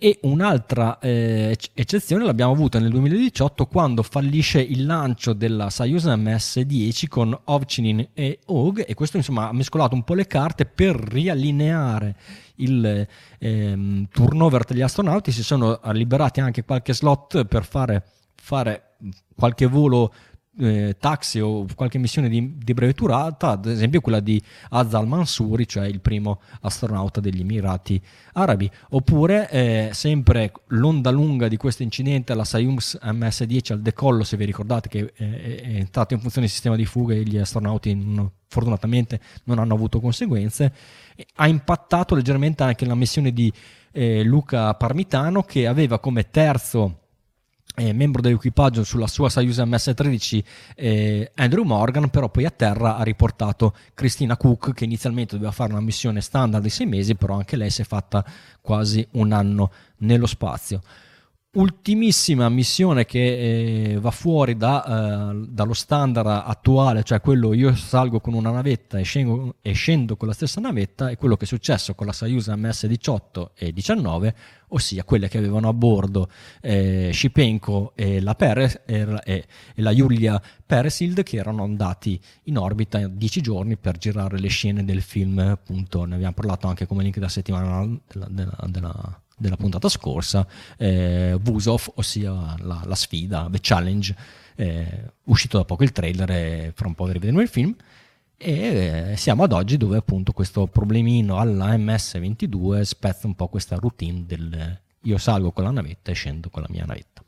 [0.00, 7.08] E un'altra eh, eccezione l'abbiamo avuta nel 2018 quando fallisce il lancio della Soyuz MS-10
[7.08, 12.14] con Ovchinin e Og e questo insomma ha mescolato un po' le carte per riallineare
[12.58, 13.08] il
[13.40, 18.04] ehm, turnover degli astronauti, si sono liberati anche qualche slot per fare,
[18.36, 18.94] fare
[19.34, 20.14] qualche volo
[20.58, 25.66] eh, taxi o qualche missione di, di, breve durata, ad esempio quella di Azal Mansuri,
[25.66, 28.00] cioè il primo astronauta degli Emirati
[28.34, 34.36] Arabi, oppure eh, sempre l'onda lunga di questo incidente, la Soyuz MS-10 al decollo, se
[34.36, 37.94] vi ricordate che eh, è entrato in funzione il sistema di fuga e gli astronauti
[37.94, 40.72] non, fortunatamente non hanno avuto conseguenze,
[41.36, 43.52] ha impattato leggermente anche la missione di
[43.92, 47.07] eh, Luca Parmitano che aveva come terzo
[47.78, 53.02] eh, membro dell'equipaggio sulla sua Soyuz MS-13 eh, Andrew Morgan, però poi a terra ha
[53.02, 57.56] riportato Christina Cook che inizialmente doveva fare una missione standard di sei mesi, però anche
[57.56, 58.24] lei si è fatta
[58.60, 60.82] quasi un anno nello spazio
[61.52, 68.20] ultimissima missione che eh, va fuori da, eh, dallo standard attuale, cioè quello io salgo
[68.20, 71.48] con una navetta e scendo, e scendo, con la stessa navetta, è quello che è
[71.48, 74.34] successo con la Soyuz MS-18 e 19,
[74.68, 76.28] ossia quelle che avevano a bordo
[76.60, 83.08] eh, Shipenko e la, Peres, e, e, la Julia Peresild che erano andati in orbita
[83.08, 87.18] 10 giorni per girare le scene del film, appunto ne abbiamo parlato anche come link
[87.18, 90.46] da settimana della, della, della della puntata scorsa,
[90.76, 94.16] eh, Vusov, ossia la, la, sfida, The Challenge,
[94.56, 97.74] eh, uscito da poco il trailer e fra un po' vedremo il film.
[98.36, 103.76] E eh, siamo ad oggi dove appunto questo problemino alla MS22 spezza un po' questa
[103.76, 107.22] routine del io salgo con la navetta e scendo con la mia navetta.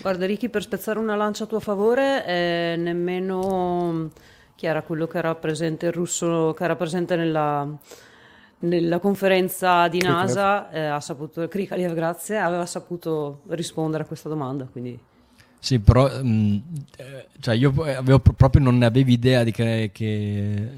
[0.00, 4.10] Guarda Ricky, per spezzare una lancia a tuo favore, eh, nemmeno
[4.56, 7.66] chi era quello che era presente, il russo che era presente nella,
[8.60, 14.66] nella conferenza di NASA eh, ha saputo, Krikalev, grazie, aveva saputo rispondere a questa domanda.
[14.66, 14.98] Quindi.
[15.58, 16.56] Sì, però mh, mm,
[16.96, 20.72] eh, cioè io avevo, proprio non ne avevo idea di che, che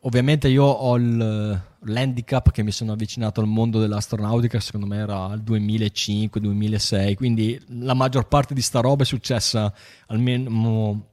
[0.00, 5.24] ovviamente io ho il, l'handicap che mi sono avvicinato al mondo dell'astronautica, secondo me era
[5.24, 9.72] al 2005-2006, quindi la maggior parte di sta roba è successa
[10.06, 11.12] almeno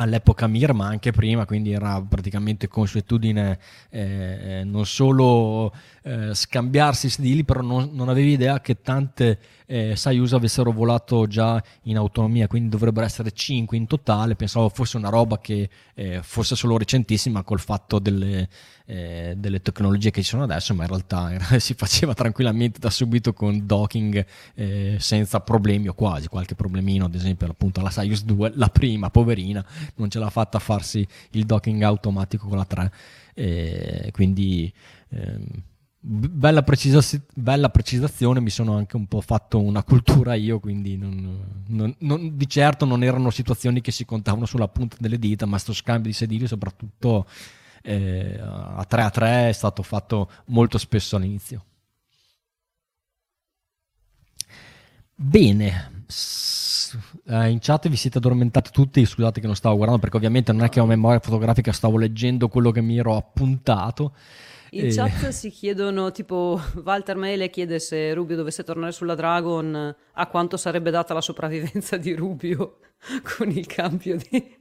[0.00, 3.58] all'epoca Mir, ma anche prima, quindi era praticamente consuetudine
[3.90, 9.38] eh, non solo eh, scambiarsi sedili, però non, non, avevi idea che tante
[9.70, 14.34] eh, Soyuz avessero volato già in autonomia, quindi dovrebbero essere 5 in totale.
[14.34, 18.48] Pensavo fosse una roba che eh, fosse solo recentissima col fatto delle,
[18.86, 23.34] eh, delle, tecnologie che ci sono adesso, ma in realtà si faceva tranquillamente da subito
[23.34, 28.52] con docking eh, senza problemi o quasi, qualche problemino, ad esempio appunto la Soyuz 2,
[28.54, 29.62] la prima, poverina,
[29.96, 34.10] non ce l'ha fatta a farsi il docking automatico con la 3.
[34.12, 34.72] quindi
[35.10, 35.44] ehm,
[36.00, 41.64] Bella, precisaz- bella, precisazione, mi sono anche un po' fatto una cultura io, quindi non,
[41.66, 45.58] non, non, di certo non erano situazioni che si contavano sulla punta delle dita, ma
[45.58, 47.26] sto scambio di sedili soprattutto
[47.82, 51.64] eh, a 3 a 3 è stato fatto molto spesso all'inizio.
[55.20, 56.04] Bene,
[57.26, 60.62] eh, in chat vi siete addormentati tutti, scusate che non stavo guardando perché ovviamente non
[60.64, 64.14] è che ho memoria fotografica, stavo leggendo quello che mi ero appuntato.
[64.70, 64.90] In e...
[64.90, 70.56] chat si chiedono, tipo Walter Mele chiede se Rubio dovesse tornare sulla Dragon, a quanto
[70.56, 72.78] sarebbe data la sopravvivenza di Rubio
[73.36, 74.56] con il cambio di...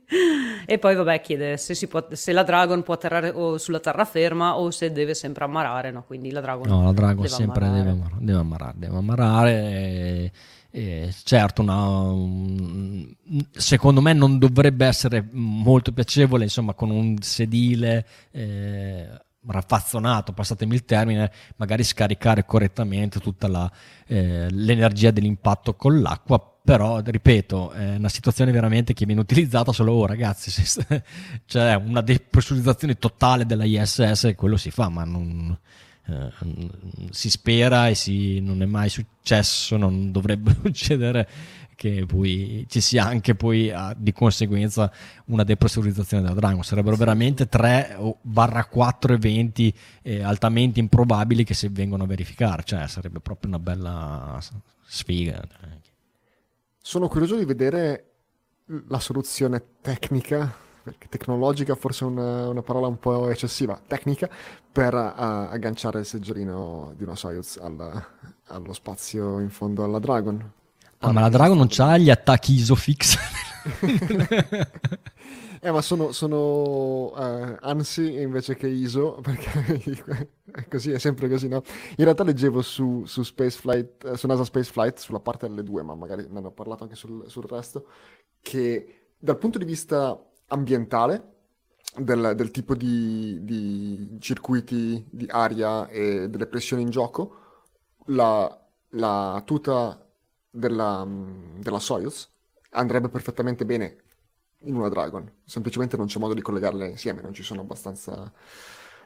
[0.65, 4.91] e poi vabbè chiede se, può, se la Dragon può atterrare sulla terraferma o se
[4.91, 6.03] deve sempre ammarare, no?
[6.03, 6.67] Quindi la Dragon...
[6.67, 7.83] No, la Dragon deve sempre ammarare.
[7.83, 10.31] Deve, ammarare, deve ammarare, deve ammarare e...
[10.69, 12.13] Eh, certo, una,
[13.51, 19.09] secondo me non dovrebbe essere molto piacevole, insomma, con un sedile eh,
[19.47, 23.71] raffazzonato, passatemi il termine, magari scaricare correttamente tutta la,
[24.07, 29.93] eh, l'energia dell'impatto con l'acqua, però ripeto, è una situazione veramente che viene utilizzata solo
[29.93, 30.51] oh, ragazzi,
[31.45, 35.57] c'è una depressurizzazione totale della ISS quello si fa, ma non,
[36.07, 36.31] eh,
[37.11, 41.27] si spera e si, non è mai successo, non dovrebbe succedere
[41.77, 44.91] che poi ci sia anche poi uh, di conseguenza
[45.27, 46.63] una depressurizzazione della Dragon.
[46.63, 53.49] Sarebbero veramente 3-4 eventi eh, altamente improbabili che si vengono a verificare, cioè sarebbe proprio
[53.51, 54.39] una bella
[54.85, 55.41] sfiga.
[56.81, 58.05] Sono curioso di vedere
[58.87, 64.29] la soluzione tecnica perché tecnologica forse è una, una, parola un po' eccessiva, tecnica,
[64.71, 65.11] per uh,
[65.51, 68.05] agganciare il seggiolino di una Soyuz al,
[68.45, 70.53] allo spazio in fondo alla Dragon.
[70.99, 73.17] Ah, ma la Dragon non c'ha gli attacchi isofix
[75.59, 81.47] eh, ma sono, sono uh, ANSI invece che ISO, perché è così, è sempre così,
[81.47, 81.63] no?
[81.97, 86.39] In realtà leggevo su, su, Spaceflight, su NASA Spaceflight, sulla parte L2, ma magari ne
[86.39, 87.87] ho parlato anche sul, sul resto,
[88.41, 91.35] che dal punto di vista ambientale,
[91.97, 97.35] del, del tipo di, di, circuiti di aria e delle pressioni in gioco,
[98.07, 100.06] la, la tuta
[100.49, 101.05] della,
[101.57, 102.29] della Soyuz
[102.71, 103.97] andrebbe perfettamente bene
[104.61, 105.29] in una Dragon.
[105.43, 108.31] Semplicemente non c'è modo di collegarle insieme, non ci sono abbastanza...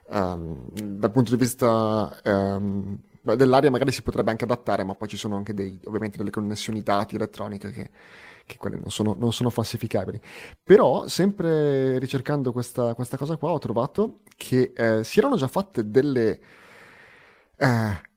[0.04, 5.16] Um, dal punto di vista um, dell'aria magari si potrebbe anche adattare, ma poi ci
[5.16, 7.90] sono anche dei, ovviamente delle connessioni dati elettroniche che,
[8.46, 10.20] che quelle non sono, non sono, falsificabili.
[10.64, 15.90] Però, sempre ricercando questa, questa, cosa qua, ho trovato che eh, si erano già fatte
[15.90, 16.40] delle...
[17.56, 18.10] Eh,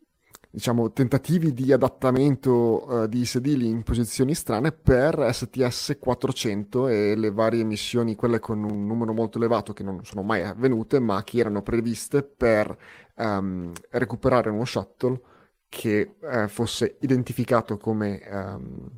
[0.54, 7.32] diciamo, tentativi di adattamento uh, di sedili in posizioni strane per STS 400 e le
[7.32, 11.38] varie missioni, quelle con un numero molto elevato che non sono mai avvenute, ma che
[11.38, 12.76] erano previste per
[13.16, 15.20] um, recuperare uno shuttle
[15.68, 18.90] che uh, fosse identificato come um,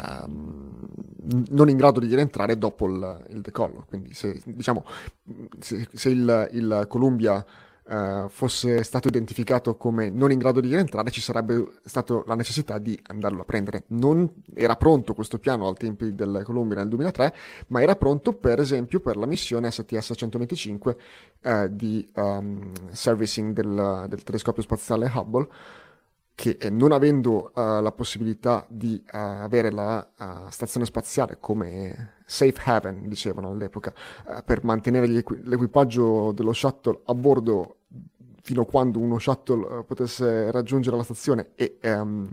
[0.00, 0.88] um,
[1.50, 3.84] non in grado di rientrare dopo il, il decollo.
[3.88, 4.84] Quindi se, diciamo,
[5.58, 7.44] se, se il, il Columbia
[7.88, 12.78] uh, fosse stato identificato come non in grado di rientrare, ci sarebbe stata la necessità
[12.78, 13.84] di andarlo a prendere.
[13.88, 17.34] Non era pronto questo piano al tempi del Columbia nel 2003,
[17.68, 20.96] ma era pronto per esempio per la missione STS-125
[21.42, 25.48] uh, di um, servicing del, del telescopio spaziale Hubble
[26.38, 32.18] che eh, non avendo uh, la possibilità di uh, avere la uh, stazione spaziale come
[32.26, 33.92] safe haven, dicevano all'epoca,
[34.44, 37.77] per mantenere equi- l'equipaggio dello shuttle a bordo
[38.48, 42.26] fino a quando uno shuttle potesse raggiungere la stazione e um,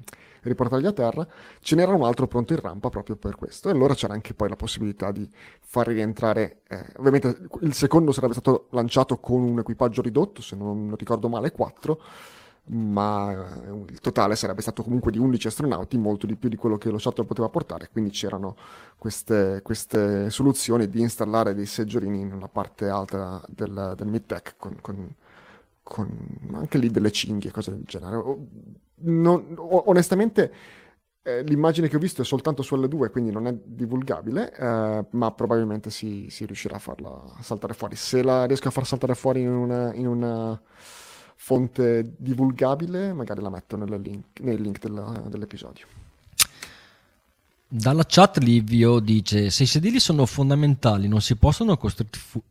[0.43, 1.27] riportarli a terra,
[1.59, 3.67] ce n'era un altro pronto in rampa proprio per questo.
[3.67, 8.31] E allora c'era anche poi la possibilità di far rientrare, eh, ovviamente il secondo sarebbe
[8.31, 12.01] stato lanciato con un equipaggio ridotto, se non ricordo male, 4
[12.67, 16.77] ma eh, il totale sarebbe stato comunque di 11 astronauti, molto di più di quello
[16.77, 18.55] che lo shuttle poteva portare, quindi c'erano
[18.97, 25.13] queste, queste soluzioni di installare dei seggiolini nella parte alta del, del mid-tech con, con,
[25.85, 26.09] con,
[26.53, 28.23] anche lì delle cinghie, cose del genere.
[28.95, 30.51] Non, onestamente
[31.21, 35.31] eh, l'immagine che ho visto è soltanto su L2, quindi non è divulgabile, eh, ma
[35.31, 37.95] probabilmente si, si, riuscirà a farla saltare fuori.
[37.95, 39.93] Se la riesco a far saltare fuori in una...
[39.93, 40.59] In una
[41.37, 45.85] fonte divulgabile, magari la metto link, nei link della, dell'episodio.
[47.67, 52.07] Dalla chat Livio dice: Se i sedili sono fondamentali, non si possono costru-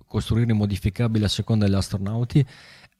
[0.06, 2.46] costruire modificabili a seconda degli astronauti?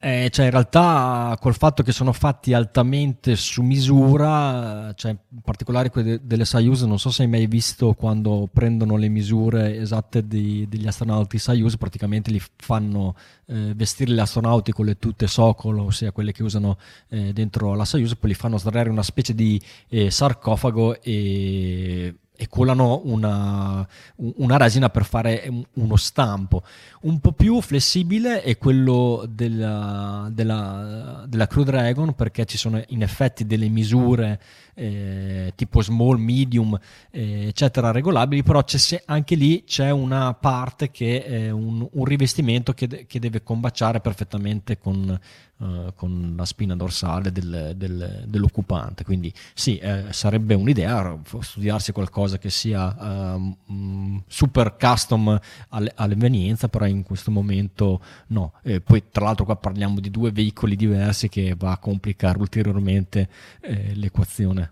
[0.05, 5.89] Eh, cioè in realtà col fatto che sono fatti altamente su misura, cioè in particolare
[5.89, 10.67] quelli delle Soyuz, non so se hai mai visto quando prendono le misure esatte di,
[10.69, 13.15] degli astronauti Soyuz, praticamente li fanno
[13.47, 16.77] eh, vestire gli astronauti con le tute Sokol, ossia quelle che usano
[17.09, 22.47] eh, dentro la Soyuz, poi li fanno sdraiare una specie di eh, sarcofago e e
[22.47, 26.63] colano una, una, resina per fare uno stampo.
[27.01, 33.01] Un po' più flessibile è quello della, della, della Crew Dragon perché ci sono in
[33.01, 34.39] effetti delle misure
[34.75, 36.77] eh, tipo small, medium,
[37.09, 38.63] eh, eccetera, regolabili, però
[39.05, 44.77] anche lì c'è una parte che è un, un rivestimento che, che, deve combaciare perfettamente
[44.77, 45.17] con,
[45.57, 49.03] uh, con la spina dorsale del, del, dell'occupante.
[49.03, 56.85] Quindi sì, eh, sarebbe un'idea studiarsi qualcosa che sia uh, super custom alle, all'evenienza, però
[56.85, 58.53] in questo momento no.
[58.61, 63.29] Eh, poi tra l'altro qua parliamo di due veicoli diversi che va a complicare ulteriormente
[63.61, 64.64] eh, l'equazione.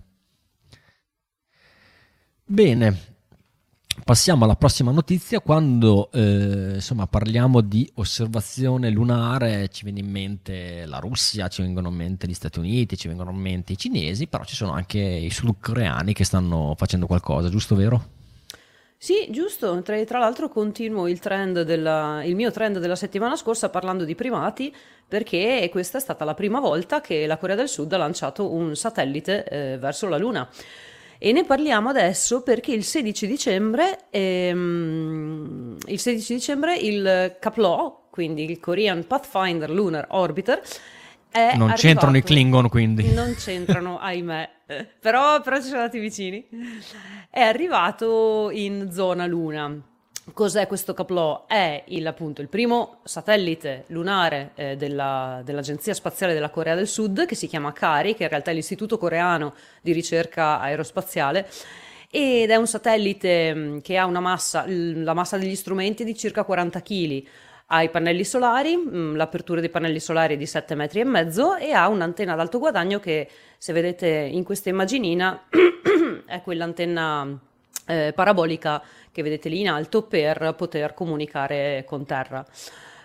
[2.45, 2.97] Bene,
[4.03, 5.39] passiamo alla prossima notizia.
[5.39, 11.88] Quando eh, insomma, parliamo di osservazione lunare ci viene in mente la Russia, ci vengono
[11.88, 14.99] in mente gli Stati Uniti, ci vengono in mente i cinesi, però ci sono anche
[14.99, 18.21] i sudcoreani che stanno facendo qualcosa, giusto vero?
[18.97, 19.82] Sì, giusto.
[19.82, 21.20] Tra, tra l'altro continuo il,
[21.65, 24.74] della, il, mio trend della settimana scorsa parlando di primati
[25.07, 28.76] perché questa è stata la prima volta che la Corea del Sud ha lanciato un
[28.76, 30.49] satellite eh, verso la Luna.
[31.26, 38.43] E ne parliamo adesso perché il 16 dicembre, ehm, il, 16 dicembre il CAPLO, quindi
[38.43, 40.61] il Korean Pathfinder Lunar Orbiter,
[41.32, 41.74] non arrivato.
[41.76, 43.13] c'entrano i Klingon quindi.
[43.13, 44.49] Non c'entrano, ahimè.
[44.99, 46.45] Però, però ci sono andati vicini.
[47.30, 49.82] È arrivato in zona Luna
[50.32, 51.45] Cos'è questo Caplò?
[51.47, 57.26] È il, appunto il primo satellite lunare eh, della, dell'Agenzia Spaziale della Corea del Sud
[57.26, 61.49] che si chiama CARI, che in realtà è l'Istituto Coreano di Ricerca Aerospaziale
[62.09, 66.15] ed è un satellite mm, che ha una massa, la massa degli strumenti è di
[66.15, 67.24] circa 40 kg.
[67.67, 71.57] Ha i pannelli solari, mm, l'apertura dei pannelli solari è di 7 metri e mezzo
[71.57, 75.47] e ha un'antenna ad alto guadagno che se vedete in questa immaginina
[76.26, 77.39] è quell'antenna
[77.86, 78.81] eh, parabolica
[79.11, 82.45] che vedete lì in alto per poter comunicare con terra.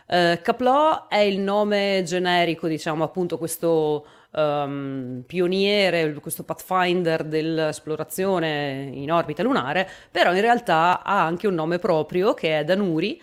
[0.07, 9.13] Eh, Caplò è il nome generico, diciamo appunto questo um, pioniere, questo pathfinder dell'esplorazione in
[9.13, 13.21] orbita lunare, però in realtà ha anche un nome proprio che è Danuri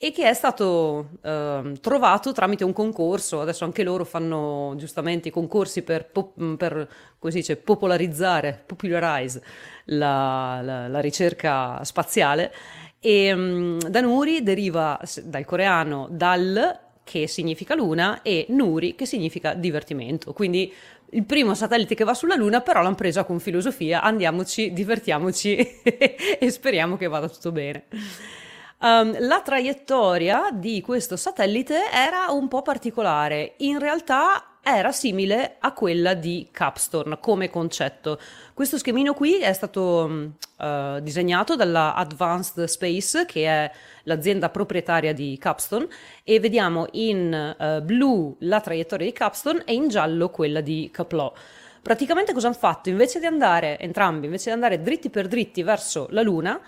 [0.00, 3.40] e che è stato uh, trovato tramite un concorso.
[3.40, 6.88] Adesso anche loro fanno giustamente i concorsi per, pop- per
[7.18, 9.42] come si dice, popolarizzare, popularize
[9.86, 12.54] la, la, la ricerca spaziale.
[13.00, 20.34] E um, Danuri deriva dal coreano dal che significa luna, e Nuri, che significa divertimento.
[20.34, 20.70] Quindi
[21.12, 25.56] il primo satellite che va sulla Luna, però l'hanno presa con filosofia, andiamoci, divertiamoci
[26.38, 27.84] e speriamo che vada tutto bene.
[28.80, 33.54] Um, la traiettoria di questo satellite era un po' particolare.
[33.58, 38.20] In realtà era simile a quella di Capstone come concetto.
[38.54, 43.70] Questo schemino qui è stato uh, disegnato dalla Advanced Space, che è
[44.04, 45.88] l'azienda proprietaria di Capstone,
[46.22, 51.36] e vediamo in uh, blu la traiettoria di Capstone e in giallo quella di Caplot.
[51.82, 52.90] Praticamente cosa hanno fatto?
[52.90, 56.60] Invece di andare, entrambi, invece di andare dritti per dritti verso la Luna,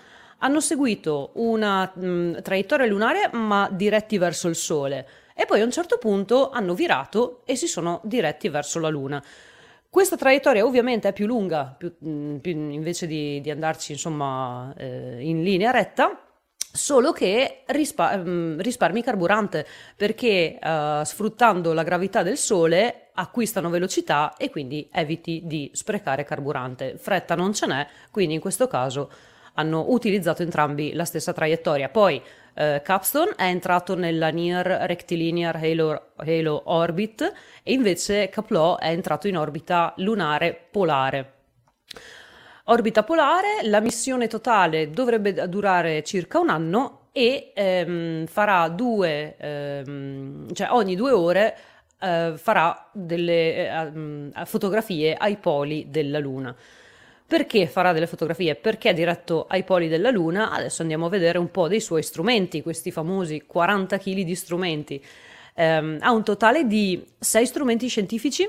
[0.43, 5.71] hanno seguito una mh, traiettoria lunare ma diretti verso il Sole e poi a un
[5.71, 9.23] certo punto hanno virato e si sono diretti verso la Luna.
[9.89, 15.17] Questa traiettoria ovviamente è più lunga, più, mm, più, invece di, di, andarci insomma eh,
[15.19, 16.27] in linea retta,
[16.71, 19.67] solo che mm, risparmi carburante
[19.97, 26.97] perché uh, sfruttando la gravità del Sole acquistano velocità e quindi eviti di sprecare carburante.
[26.97, 29.09] Fretta non ce n'è, quindi in questo caso
[29.53, 31.89] hanno utilizzato entrambi la stessa traiettoria.
[31.89, 32.21] Poi
[32.53, 37.33] Uh, Capstone è entrato nella Near Rectilinear Halo, Halo Orbit
[37.63, 41.33] e invece Caplot è entrato in orbita lunare polare.
[42.65, 50.53] Orbita polare, la missione totale dovrebbe durare circa un anno e ehm, farà due, ehm,
[50.53, 51.57] cioè ogni due ore
[51.99, 56.55] eh, farà delle eh, fotografie ai poli della Luna.
[57.31, 58.55] Perché farà delle fotografie?
[58.55, 60.51] Perché è diretto ai poli della Luna.
[60.51, 65.01] Adesso andiamo a vedere un po' dei suoi strumenti, questi famosi 40 kg di strumenti.
[65.55, 68.45] Um, ha un totale di 6 strumenti scientifici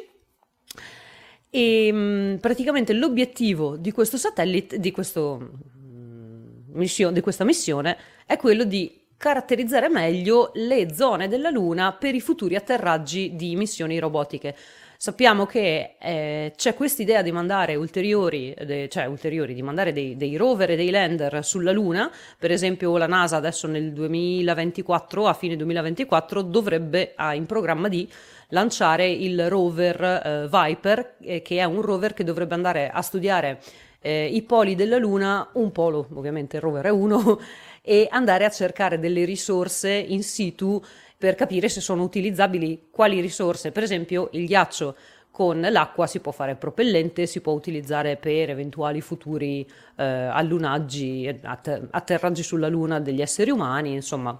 [1.48, 8.36] e um, praticamente l'obiettivo di questo satellite, di, questo, um, mission, di questa missione, è
[8.36, 14.56] quello di caratterizzare meglio le zone della Luna per i futuri atterraggi di missioni robotiche.
[15.02, 20.16] Sappiamo che eh, c'è questa idea di mandare ulteriori, de, cioè ulteriori, di mandare dei,
[20.16, 25.32] dei, rover e dei lander sulla Luna, per esempio la NASA adesso nel 2024, a
[25.32, 28.08] fine 2024, dovrebbe, ha in programma di
[28.50, 33.60] lanciare il rover eh, Viper, eh, che è un rover che dovrebbe andare a studiare
[34.02, 37.40] eh, i poli della Luna, un polo, ovviamente il rover è uno,
[37.82, 40.80] e andare a cercare delle risorse in situ
[41.22, 43.70] per capire se sono utilizzabili quali risorse.
[43.70, 44.96] Per esempio, il ghiaccio
[45.30, 49.64] con l'acqua si può fare propellente, si può utilizzare per eventuali futuri
[49.98, 54.36] eh, allunaggi, atter- atterraggi sulla Luna degli esseri umani, insomma.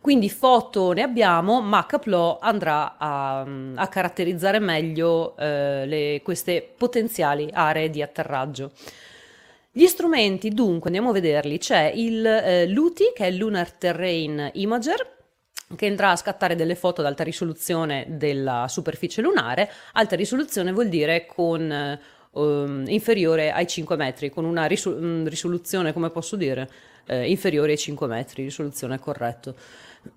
[0.00, 3.40] Quindi foto ne abbiamo, ma Caplot andrà a,
[3.74, 8.72] a caratterizzare meglio eh, le, queste potenziali aree di atterraggio.
[9.70, 11.58] Gli strumenti, dunque, andiamo a vederli.
[11.58, 15.13] C'è il eh, LUTI, che è Lunar Terrain Imager,
[15.74, 19.70] che andrà a scattare delle foto ad alta risoluzione della superficie lunare.
[19.92, 21.98] Alta risoluzione vuol dire con
[22.30, 26.68] um, inferiore ai 5 metri, con una risol- risoluzione, come posso dire,
[27.06, 29.54] eh, inferiore ai 5 metri, risoluzione corretto.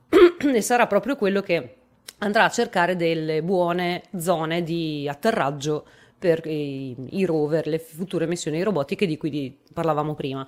[0.54, 1.76] e sarà proprio quello che
[2.20, 5.86] andrà a cercare delle buone zone di atterraggio
[6.18, 10.46] per i, i rover, le future missioni robotiche di cui parlavamo prima.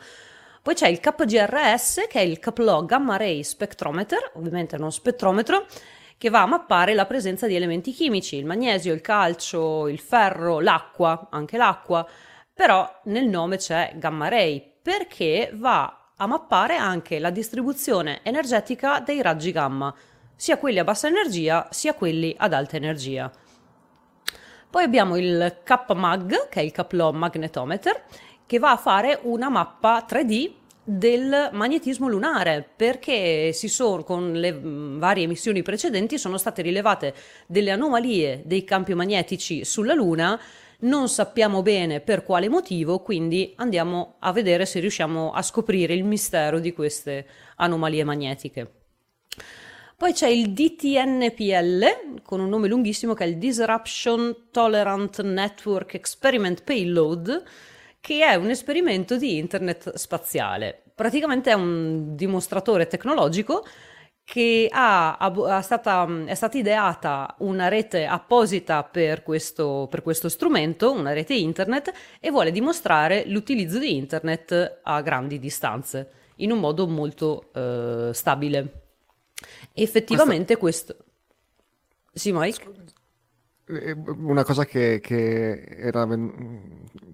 [0.69, 5.65] Poi c'è il KGRS che è il Caplog Gamma Ray Spectrometer, ovviamente uno spettrometro,
[6.15, 10.59] che va a mappare la presenza di elementi chimici, il magnesio, il calcio, il ferro,
[10.59, 12.07] l'acqua, anche l'acqua,
[12.53, 19.23] però nel nome c'è Gamma Ray perché va a mappare anche la distribuzione energetica dei
[19.23, 19.91] raggi gamma,
[20.35, 23.31] sia quelli a bassa energia sia quelli ad alta energia.
[24.69, 28.03] Poi abbiamo il KMAG, che è il Kaplow Magnetometer,
[28.45, 30.57] che va a fare una mappa 3D
[30.89, 37.13] del magnetismo lunare perché sono, con le varie missioni precedenti sono state rilevate
[37.45, 40.39] delle anomalie dei campi magnetici sulla Luna
[40.79, 46.05] non sappiamo bene per quale motivo, quindi andiamo a vedere se riusciamo a scoprire il
[46.05, 47.27] mistero di queste
[47.57, 48.71] anomalie magnetiche.
[49.97, 56.63] Poi c'è il DTNPL con un nome lunghissimo che è il Disruption Tolerant Network Experiment
[56.63, 57.43] Payload,
[57.99, 60.83] che è un esperimento di internet spaziale.
[60.95, 63.63] Praticamente è un dimostratore tecnologico
[64.29, 70.91] che ha, ha stata, è stata ideata una rete apposita per questo, per questo, strumento,
[70.91, 76.87] una rete internet, e vuole dimostrare l'utilizzo di internet a grandi distanze, in un modo
[76.87, 78.81] molto eh, stabile.
[79.73, 80.93] Effettivamente questo...
[80.93, 81.05] questo...
[82.13, 82.71] Sì, Mike?
[84.17, 86.05] Una cosa che, che, era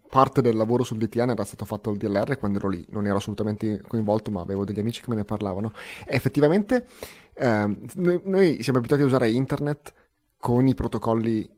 [0.09, 3.17] parte del lavoro sul DTN era stato fatto al DLR quando ero lì, non ero
[3.17, 5.71] assolutamente coinvolto, ma avevo degli amici che me ne parlavano.
[6.05, 6.87] E effettivamente
[7.33, 9.93] eh, noi, noi, siamo abituati a usare internet
[10.37, 11.49] con i protocolli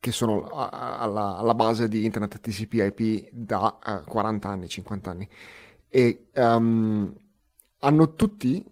[0.00, 5.28] che sono alla, alla base di internet TCP/IP da uh, 40 anni, 50 anni.
[5.88, 7.14] E um,
[7.80, 8.64] hanno tutti,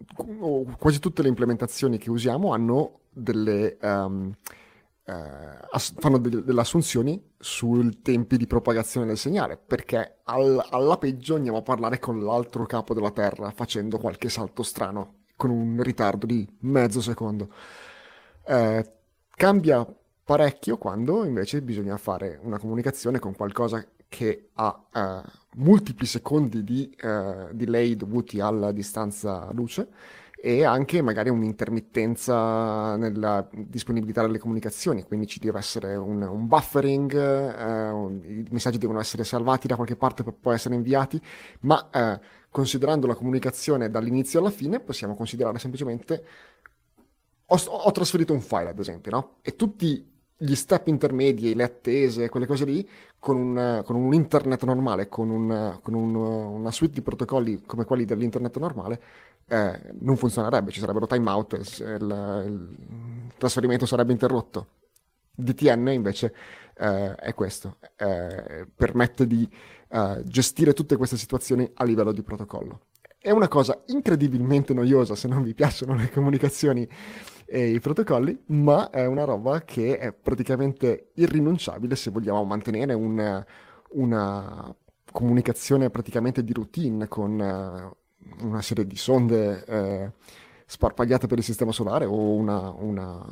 [0.78, 3.76] quasi tutte le implementazioni che usiamo hanno delle...
[3.80, 4.67] Um, eh,
[5.12, 11.34] ass- fanno de- delle assunzioni sui tempi di propagazione del segnale, perché al- alla peggio
[11.36, 16.26] andiamo a parlare con l'altro capo della Terra facendo qualche salto strano, con un ritardo
[16.26, 17.48] di mezzo secondo.
[18.44, 18.92] Eh,
[19.34, 19.86] cambia
[20.24, 25.22] parecchio quando invece bisogna fare una comunicazione con qualcosa che ha eh,
[25.56, 29.88] multipli secondi di eh, delay dovuti alla distanza luce
[30.40, 37.12] e anche magari un'intermittenza nella disponibilità delle comunicazioni, quindi ci deve essere un, un buffering,
[37.12, 41.20] eh, un, i messaggi devono essere salvati da qualche parte per poi essere inviati,
[41.60, 42.20] ma eh,
[42.50, 46.24] considerando la comunicazione dall'inizio alla fine possiamo considerare semplicemente
[47.46, 49.36] ho, ho trasferito un file ad esempio, no?
[49.42, 54.62] E tutti gli step intermedi, le attese, quelle cose lì, con un, con un internet
[54.64, 59.02] normale, con, un, con un, una suite di protocolli come quelli dell'internet normale,
[59.48, 64.68] eh, non funzionerebbe, ci sarebbero timeout, il, il, trasferimento sarebbe interrotto.
[65.34, 66.34] DTN invece
[66.76, 69.48] eh, è questo, eh, permette di
[69.88, 72.80] eh, gestire tutte queste situazioni a livello di protocollo.
[73.16, 76.88] È una cosa incredibilmente noiosa se non vi piacciono le comunicazioni
[77.46, 83.44] e i protocolli, ma è una roba che è praticamente irrinunciabile se vogliamo mantenere un,
[83.90, 84.76] una
[85.10, 87.96] comunicazione praticamente di routine con uh,
[88.40, 90.12] una serie di sonde eh,
[90.66, 93.24] sparpagliate per il sistema solare o una, una,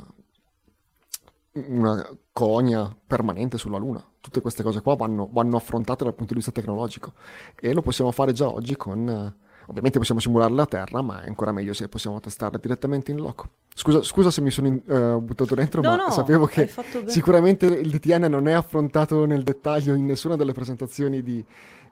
[1.53, 4.03] una colonia permanente sulla Luna.
[4.19, 7.13] Tutte queste cose qua vanno, vanno, affrontate dal punto di vista tecnologico
[7.59, 9.07] e lo possiamo fare già oggi con...
[9.07, 13.17] Uh, Ovviamente possiamo simulare la Terra, ma è ancora meglio se possiamo testarla direttamente in
[13.17, 13.49] loco.
[13.75, 16.71] Scusa, scusa se mi sono in, uh, buttato dentro, no, ma no, sapevo che
[17.07, 21.45] sicuramente il DTN non è affrontato nel dettaglio in nessuna delle presentazioni di,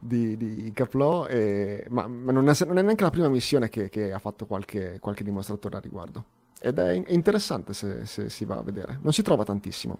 [0.05, 3.89] di, di Caplò, e, ma, ma non, è, non, è, neanche la prima missione che,
[3.89, 6.23] che ha fatto qualche, qualche, dimostratore a riguardo.
[6.59, 8.99] Ed è, è interessante se, se si va a vedere.
[9.01, 9.97] Non si trova tantissimo.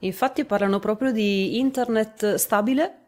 [0.00, 3.01] Infatti parlano proprio di internet stabile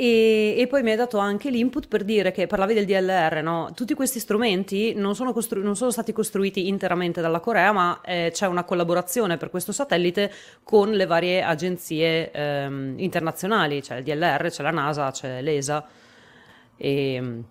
[0.00, 3.72] e, e, poi mi hai dato anche l'input per dire che parlavi del DLR, no?
[3.74, 8.30] Tutti questi strumenti non sono, costru- non sono, stati costruiti interamente dalla Corea, ma eh,
[8.32, 10.32] c'è una collaborazione per questo satellite
[10.62, 15.84] con le varie agenzie ehm, internazionali, c'è il DLR, c'è la NASA, c'è l'ESA
[16.76, 17.42] e,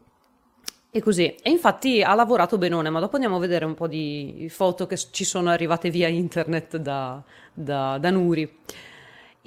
[0.89, 1.25] e, così.
[1.25, 4.95] E infatti ha lavorato benone, ma dopo andiamo a vedere un po' di foto che
[4.95, 7.21] ci sono arrivate via internet da,
[7.53, 8.59] da, da Nuri.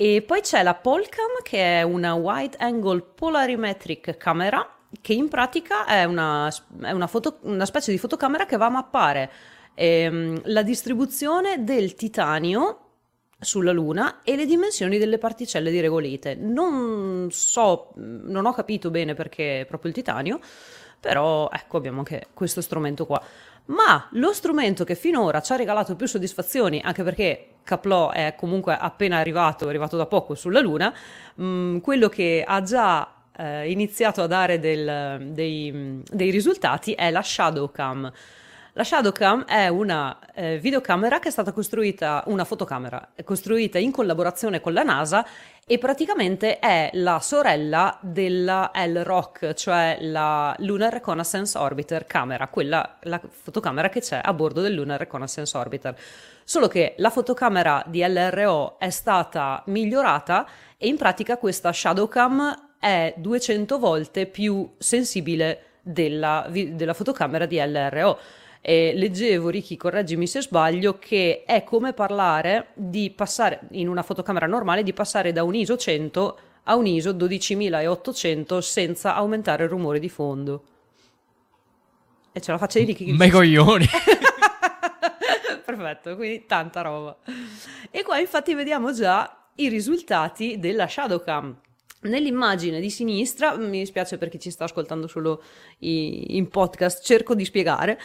[0.02, 4.66] E poi c'è la Polcam che è una wide angle polarimetric camera
[4.98, 8.70] che in pratica è una, è una, foto, una specie di fotocamera che va a
[8.70, 9.30] mappare
[9.74, 12.92] ehm, la distribuzione del titanio
[13.38, 16.34] sulla Luna e le dimensioni delle particelle di regolite.
[16.34, 20.40] Non so, non ho capito bene perché proprio il titanio,
[20.98, 23.22] però ecco abbiamo anche questo strumento qua.
[23.66, 28.76] Ma lo strumento che finora ci ha regalato più soddisfazioni, anche perché Caplò è comunque
[28.76, 30.92] appena arrivato, è arrivato da poco sulla Luna,
[31.34, 37.10] mh, mm, quello che ha già eh, iniziato a dare del, dei, dei, risultati è
[37.10, 38.12] la Shadowcam.
[38.80, 44.62] La Shadowcam è una eh, videocamera che è stata costruita, una fotocamera, costruita in collaborazione
[44.62, 45.22] con la NASA
[45.66, 53.20] e praticamente è la sorella della LROC, cioè la Lunar Reconnaissance Orbiter camera, quella la
[53.20, 55.94] fotocamera che c'è a bordo del Lunar Reconnaissance Orbiter.
[56.42, 63.12] Solo che la fotocamera di LRO è stata migliorata e in pratica questa Shadowcam è
[63.18, 68.18] 200 volte più sensibile della, della fotocamera di LRO.
[68.62, 74.46] E leggevo, Ricky, correggimi se sbaglio, che è come parlare di passare in una fotocamera
[74.46, 79.98] normale di passare da un ISO 100 a un ISO 12800 senza aumentare il rumore
[79.98, 80.64] di fondo.
[82.32, 83.12] E ce la faccia di Ricky.
[83.12, 83.86] Me coglioni.
[85.64, 87.16] Perfetto, quindi tanta roba.
[87.90, 91.56] E qua infatti vediamo già i risultati della Shadowcam.
[92.02, 95.42] Nell'immagine di sinistra, mi dispiace per chi ci sta ascoltando solo
[95.80, 98.00] in podcast, cerco di spiegare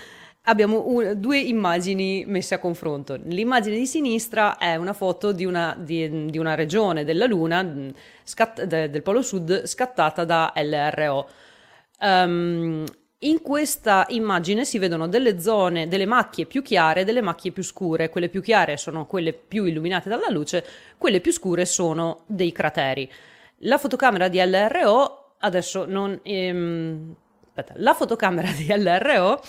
[0.45, 3.19] abbiamo un, due immagini messe a confronto.
[3.23, 7.89] L'immagine di sinistra è una foto di una, di, di una regione della Luna, mm,
[8.23, 11.27] scatt- de, del Polo Sud, scattata da LRO.
[11.99, 12.85] Um, ehm,
[13.19, 17.63] in questa immagine si vedono delle zone, delle macchie più chiare e delle macchie più
[17.63, 18.09] scure.
[18.09, 20.63] Quelle più chiare sono quelle più illuminate dalla luce,
[20.97, 23.09] quelle più scure sono dei crateri.
[23.59, 26.19] La fotocamera di LRO, adesso non...
[26.23, 27.15] Ehm,
[27.47, 29.41] aspetta, la fotocamera di LRO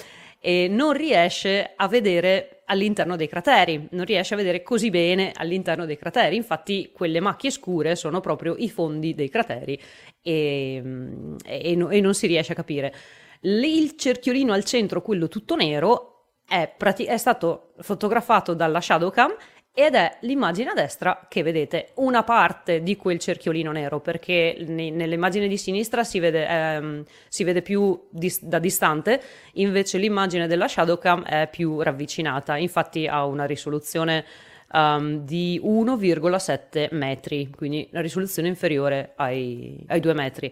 [0.46, 5.86] e non riesce a vedere all'interno dei crateri, non riesce a vedere così bene all'interno
[5.86, 9.76] dei crateri, infatti quelle macchie scure sono proprio i fondi dei crateri
[10.22, 12.94] e, e, e non si riesce a capire.
[13.40, 16.16] Il cerchiolino al centro, quello tutto nero,
[16.46, 19.34] è, prati- è stato fotografato dalla Shadowcam
[19.78, 24.88] ed è l'immagine a destra che vedete una parte di quel cerchiolino nero perché ne,
[24.88, 29.20] nell'immagine di sinistra si vede, ehm, si vede più dis- da distante
[29.52, 32.56] invece l'immagine della Shadowcam è più ravvicinata.
[32.56, 34.24] Infatti ha una risoluzione
[34.72, 40.50] um, di 1,7 metri quindi una risoluzione inferiore ai, ai 2 metri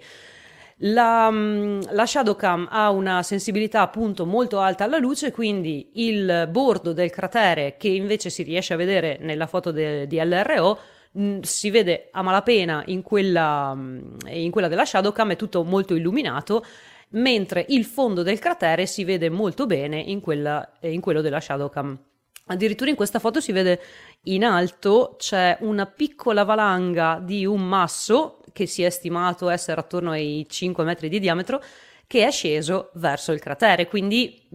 [0.78, 6.92] la, mm, la Shadowcam ha una sensibilità appunto molto alta alla luce, quindi il bordo
[6.92, 10.78] del cratere che invece si riesce a vedere nella foto de, di LRO
[11.18, 15.94] mm, si vede a malapena in quella, mm, in quella della Shadowcam, è tutto molto
[15.94, 16.64] illuminato
[17.10, 21.98] mentre il fondo del cratere si vede molto bene in, quella, in quello della Shadowcam.
[22.46, 23.80] Addirittura in questa foto si vede
[24.24, 30.12] in alto c'è una piccola valanga di un masso che si è stimato essere attorno
[30.12, 31.60] ai 5 metri di diametro,
[32.06, 33.88] che è sceso verso il cratere.
[33.88, 34.48] Quindi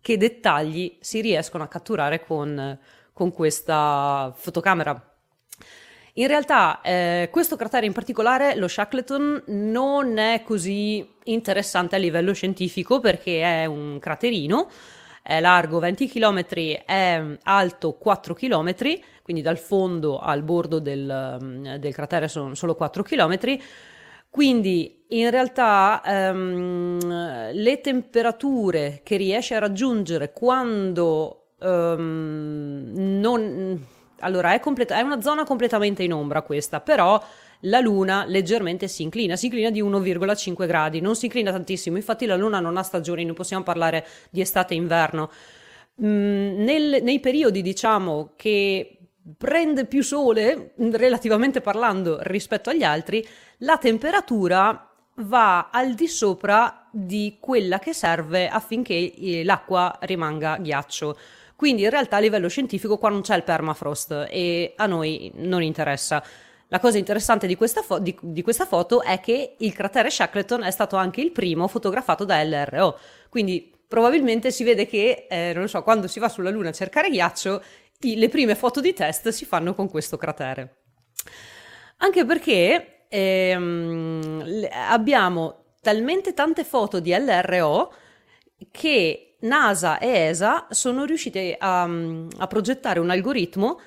[0.00, 2.76] che dettagli si riescono a catturare con,
[3.12, 5.14] con questa fotocamera.
[6.14, 12.32] In realtà eh, questo cratere in particolare, lo Shackleton, non è così interessante a livello
[12.32, 14.68] scientifico perché è un craterino,
[15.26, 16.44] è largo 20 km,
[16.84, 18.74] è alto 4 km,
[19.22, 23.58] quindi dal fondo al bordo del, mm, del cratere sono solo 4 km.
[24.28, 26.98] Quindi in realtà um,
[27.52, 33.86] le temperature che riesce a raggiungere quando um, non...
[34.18, 37.22] Allora, è, complet- è una zona completamente in ombra questa, però
[37.64, 42.26] la Luna leggermente si inclina, si inclina di 1,5 gradi, non si inclina tantissimo, infatti
[42.26, 45.30] la Luna non ha stagioni, non possiamo parlare di estate e inverno.
[46.02, 48.98] Mm, nel, nei periodi, diciamo, che
[49.38, 53.26] prende più sole, relativamente parlando, rispetto agli altri,
[53.58, 54.88] la temperatura
[55.18, 61.16] va al di sopra di quella che serve affinché eh, l'acqua rimanga ghiaccio.
[61.56, 65.62] Quindi in realtà a livello scientifico qua non c'è il permafrost e a noi non
[65.62, 66.22] interessa.
[66.74, 70.64] La cosa interessante di questa, fo- di, di questa, foto è che il cratere Shackleton
[70.64, 72.98] è stato anche il primo fotografato da LRO,
[73.28, 77.10] quindi probabilmente si vede che, eh, non so, quando si va sulla Luna a cercare
[77.10, 77.62] ghiaccio,
[78.00, 80.78] i, le prime foto di test si fanno con questo cratere.
[81.98, 87.94] Anche perché ehm, abbiamo talmente tante foto di LRO
[88.72, 93.78] che NASA e ESA sono riuscite a, a progettare un algoritmo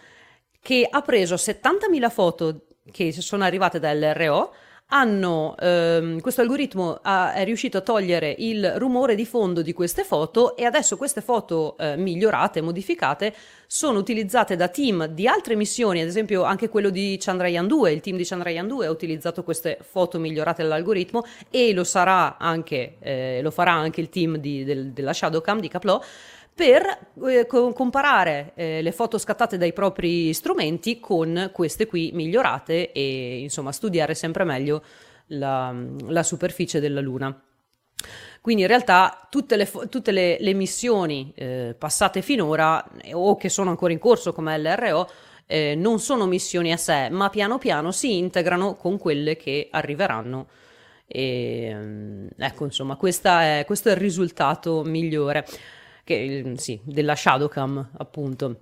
[0.62, 4.54] che ha preso 70.000 foto che sono arrivate dall'RO
[4.90, 10.04] hanno, ehm, questo algoritmo ha, è riuscito a togliere il rumore di fondo di queste
[10.04, 13.34] foto e adesso queste foto eh, migliorate, modificate,
[13.66, 18.00] sono utilizzate da team di altre missioni, ad esempio anche quello di Chandrayaan 2, il
[18.00, 23.42] team di Chandrayaan 2 ha utilizzato queste foto migliorate dall'algoritmo e lo, sarà anche, eh,
[23.42, 26.06] lo farà anche il team di, del, della Shadowcam di Caplot
[26.58, 32.92] per eh, co- comparare eh, le foto scattate dai propri strumenti con queste qui migliorate
[32.92, 34.84] e insomma studiare sempre meglio
[35.28, 35.72] la,
[36.08, 37.40] la superficie della Luna.
[38.42, 43.70] Quindi in realtà tutte le, tutte le, le missioni eh, passate finora o che sono
[43.70, 45.08] ancora in corso come LRO
[45.46, 50.48] eh, non sono missioni a sé, ma piano piano si integrano con quelle che arriveranno.
[51.06, 55.46] E, mm, ecco, insomma, è, questo è il risultato migliore
[56.08, 58.62] che, sì, della Shadowcam appunto.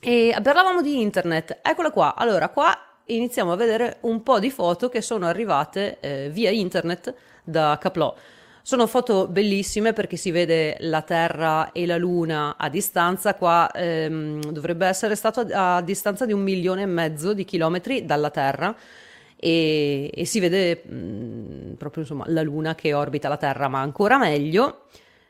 [0.00, 2.14] E parlavamo di internet, eccola qua.
[2.14, 7.12] Allora, qua iniziamo a vedere un po' di foto che sono arrivate eh, via internet
[7.42, 8.14] da Caplò.
[8.62, 14.52] Sono foto bellissime perché si vede la Terra e la Luna a distanza, qua ehm,
[14.52, 18.74] dovrebbe essere stato a, distanza di un milione e mezzo di chilometri dalla Terra
[19.36, 23.80] e, e si vede mh, mm, proprio insomma, la Luna che orbita la Terra, ma
[23.80, 24.82] ancora meglio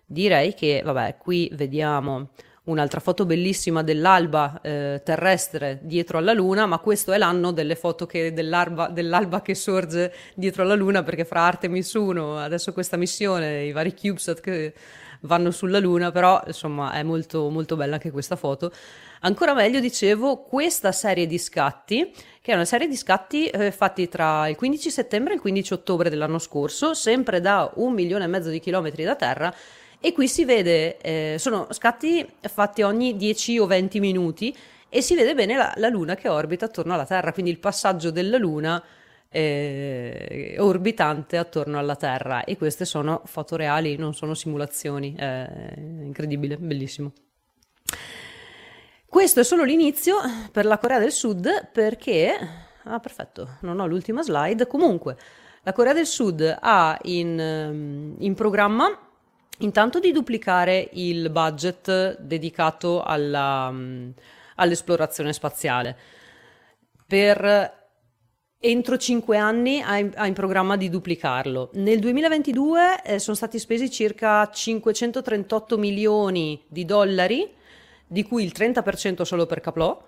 [0.07, 2.31] direi che, vabbè, qui vediamo
[2.67, 8.07] un'altra foto bellissima dell'alba eh, terrestre dietro alla Luna, ma questo è l'anno delle foto
[8.07, 13.73] che, dell'alba, che sorge dietro alla Luna, perché fra Artemis 1, adesso questa missione, i
[13.73, 14.75] vari CubeSat che
[15.21, 18.73] vanno sulla Luna, però insomma è molto, molto bella anche questa foto.
[19.21, 24.09] Ancora meglio, dicevo, questa serie di scatti, che è una serie di scatti eh, fatti
[24.09, 28.29] tra il 15 settembre e il 15 ottobre dell'anno scorso, sempre da un milione e
[28.29, 29.55] mezzo di chilometri da terra,
[30.07, 34.57] e qui si vede, eh, sono scatti fatti ogni 10 o 20 minuti
[34.89, 38.13] e si vede bene la, la, Luna che orbita attorno alla Terra, quindi il passaggio
[38.13, 38.81] della Luna
[39.29, 46.57] eh, orbitante attorno alla Terra e queste sono foto reali, non sono simulazioni, è incredibile,
[46.57, 47.13] bellissimo.
[49.07, 50.19] Questo è solo l'inizio
[50.53, 52.39] per la Corea del Sud perché...
[52.85, 54.69] Ah, perfetto, non ho l'ultima slide.
[54.69, 55.17] Comunque,
[55.63, 59.01] la Corea del Sud ha in, in programma
[59.59, 64.13] Intanto di duplicare il budget dedicato alla, um,
[64.57, 65.97] all'esplorazione spaziale.
[67.07, 67.85] Per
[68.59, 71.71] entro cinque anni ha in, ha in, programma di duplicarlo.
[71.75, 77.49] Nel 2022 eh, sono stati spesi circa 538 milioni di dollari,
[78.07, 80.05] di cui il 30% solo per Caplò.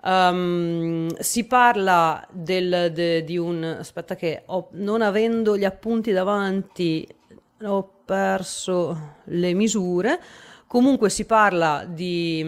[0.00, 7.04] Um, si parla del, de, di un aspetta che ho, non avendo gli appunti davanti
[7.62, 10.20] ho perso le misure.
[10.66, 12.44] Comunque si parla di,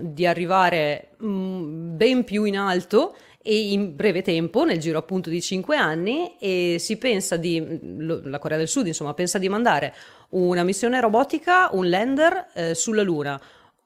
[0.00, 3.14] di arrivare mm, ben più in alto
[3.46, 7.62] e in breve tempo, nel giro appunto di 5 anni, e si pensa di,
[7.98, 9.94] la Corea del Sud insomma, pensa di mandare
[10.30, 13.38] una missione robotica, un lander eh, sulla Luna,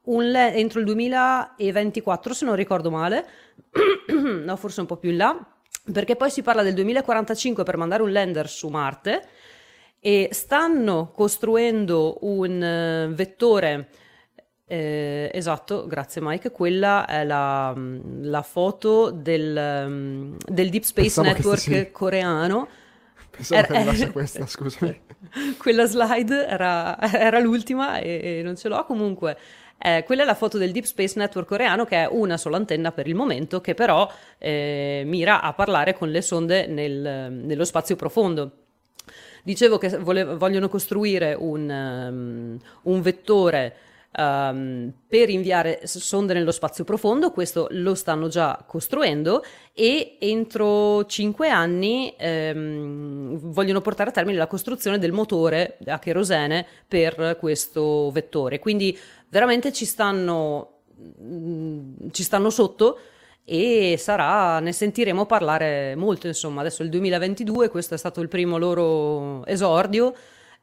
[0.05, 3.26] le- entro il 2024 se non ricordo male,
[4.14, 5.46] no forse un po' più in là,
[5.92, 9.26] perché poi si parla del 2045 per mandare un lander su Marte,
[10.01, 13.88] e stanno costruendo un uh, vettore
[14.70, 16.51] eh, esatto, grazie Mike.
[16.51, 17.74] Quella è la,
[18.20, 22.68] la foto del, um, del, Deep Space Pensavo Network coreano.
[23.30, 25.01] Pensavo era, che arrivasse questa, scusami.
[25.57, 29.38] Quella slide era, era l'ultima e, e, non ce l'ho comunque.
[29.78, 32.90] Eh, quella è la foto del Deep Space Network coreano che è una sola antenna
[32.90, 37.96] per il momento che però eh, mira a parlare con le sonde nel, nello spazio
[37.96, 38.67] profondo.
[39.49, 43.76] Dicevo che vole- vogliono costruire un, um, un vettore
[44.18, 49.42] um, per inviare sonde nello spazio profondo, questo lo stanno già costruendo
[49.72, 56.66] e entro cinque anni um, vogliono portare a termine la costruzione del motore a kerosene
[56.86, 58.59] per questo vettore.
[58.59, 58.99] Quindi
[59.30, 60.80] veramente ci stanno,
[61.22, 62.99] mm, ci stanno sotto
[63.51, 68.28] e sarà, ne sentiremo parlare molto, insomma, adesso è il 2022, questo è stato il
[68.28, 70.14] primo loro esordio,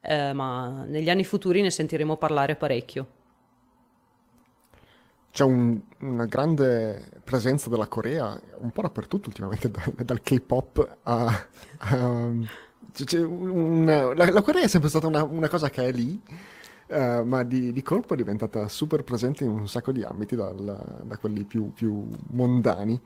[0.02, 3.08] eh, ma negli anni futuri ne sentiremo parlare parecchio.
[5.32, 11.48] C'è un, una grande presenza della Corea un po' dappertutto ultimamente, da, dal K-pop a...
[11.78, 12.48] a un,
[14.16, 16.22] la, la, Corea è sempre stata una, una cosa che è lì,
[16.88, 21.02] Uh, ma di, di, colpo è diventata super presente in un sacco di ambiti, dal,
[21.04, 23.02] da quelli più, più mondani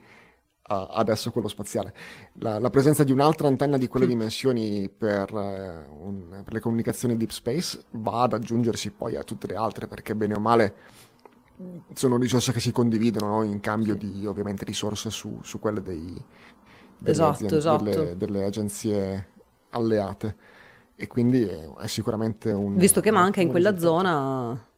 [0.62, 1.94] a adesso quello spaziale.
[2.34, 4.08] La, la, presenza di un'altra antenna di quelle mm.
[4.10, 9.46] dimensioni per, uh, un, per, le comunicazioni deep space va ad aggiungersi poi a tutte
[9.46, 10.74] le altre, perché bene o male
[11.94, 13.42] sono risorse che si condividono no?
[13.42, 16.22] in cambio di ovviamente risorse su, su quelle dei,
[16.98, 17.84] delle, esatto, aziende, esatto.
[17.84, 19.28] Delle, delle agenzie
[19.70, 20.36] alleate
[21.00, 22.76] e quindi è, è sicuramente un...
[22.76, 24.68] Visto che manca in quella zona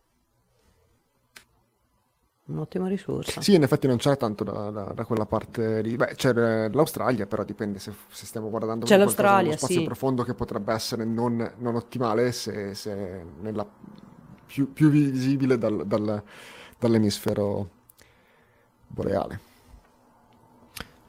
[2.45, 3.41] un'ottima risorsa.
[3.41, 5.97] Sì, in effetti non c'era tanto da, da, da quella parte lì.
[5.97, 9.85] Beh, c'è l'Australia, però dipende se, se stiamo guardando c'è l'Australia, spazio sì.
[9.85, 13.67] profondo che potrebbe essere non, non ottimale se, se nella
[14.47, 16.23] più, più visibile dal, dal,
[16.79, 17.69] dall'emisfero
[18.87, 19.51] boreale.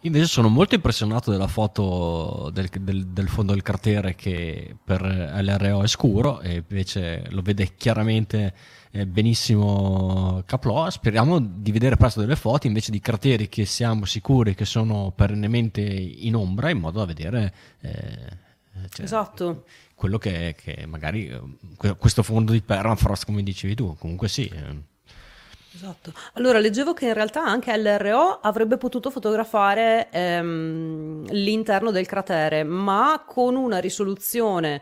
[0.05, 5.81] Invece sono molto impressionato della foto del, del, del, fondo del cratere che per LRO
[5.81, 8.53] è scuro e invece lo vede chiaramente
[8.91, 10.89] eh, benissimo Caplò.
[10.89, 15.81] Speriamo di vedere presto delle foto invece di crateri che siamo sicuri che sono perennemente
[15.81, 18.41] in ombra in modo da vedere eh,
[18.89, 19.65] cioè, esatto.
[19.95, 23.95] quello che, che, magari eh, questo fondo di permafrost come dicevi tu.
[23.97, 24.51] Comunque sì.
[25.75, 26.13] Esatto.
[26.33, 33.23] Allora, leggevo che in realtà anche LRO avrebbe potuto fotografare ehm, l'interno del cratere, ma
[33.25, 34.81] con una risoluzione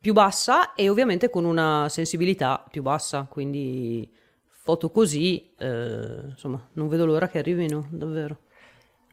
[0.00, 4.08] più bassa e ovviamente con una sensibilità più bassa, quindi
[4.46, 8.38] foto così, eh, insomma, non vedo l'ora che arrivino, davvero.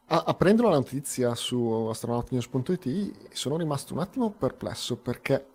[0.07, 5.47] aprendo la notizia su astronautnews.it sono rimasto un attimo perplesso perché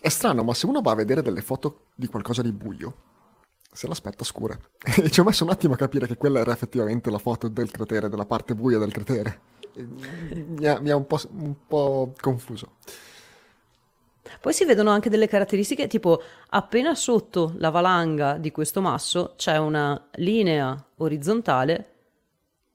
[0.00, 3.08] è strano, ma se uno va a vedere delle foto di qualcosa di buio,
[3.72, 4.58] se l'aspetta scura.
[5.02, 7.70] e ci ho messo un attimo a capire che quella era effettivamente la foto del
[7.70, 9.40] cratere, della parte buia del cratere.
[9.74, 12.72] Mi ha, mi ha un, po', un po' confuso.
[14.40, 19.56] Poi si vedono anche delle caratteristiche, tipo appena sotto la valanga di questo masso c'è
[19.58, 21.90] una linea orizzontale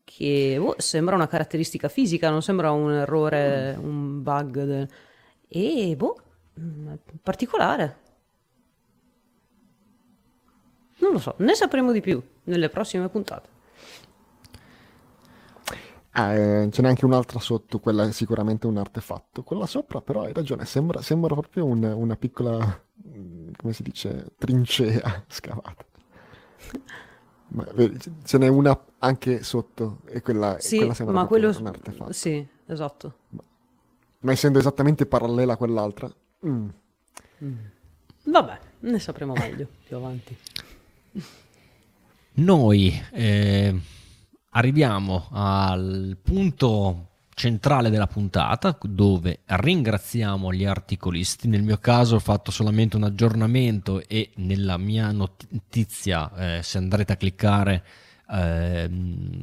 [0.03, 4.63] che oh, sembra una caratteristica fisica, non sembra un errore, un bug.
[4.63, 4.87] De...
[5.47, 6.17] E boh,
[6.59, 8.03] mm, particolare.
[11.05, 13.49] Non lo so, ne sapremo di più nelle prossime puntate.
[16.11, 19.43] Eh, ce n'è anche un'altra sotto, quella è sicuramente un artefatto.
[19.43, 22.57] Quella sopra, però, hai ragione, sembra, sembra proprio un, una piccola,
[23.07, 25.85] mm, come si dice, trincea scavata.
[27.49, 27.67] Ma,
[28.23, 32.13] ce n'è una anche sotto, e quella, sì, quella sembra ma quello, un artefatto.
[32.13, 33.17] Sì, esatto.
[33.29, 33.43] Ma,
[34.21, 36.11] ma essendo esattamente parallela a quell'altra...
[36.47, 36.67] Mm.
[37.43, 37.55] Mm.
[38.23, 40.35] Vabbè, ne sapremo meglio più avanti.
[42.33, 43.03] Noi...
[43.11, 43.79] Eh
[44.55, 51.47] arriviamo al punto centrale della puntata dove ringraziamo gli articolisti.
[51.47, 57.13] Nel mio caso ho fatto solamente un aggiornamento e nella mia notizia, eh, se andrete
[57.13, 57.83] a cliccare
[58.31, 58.89] eh,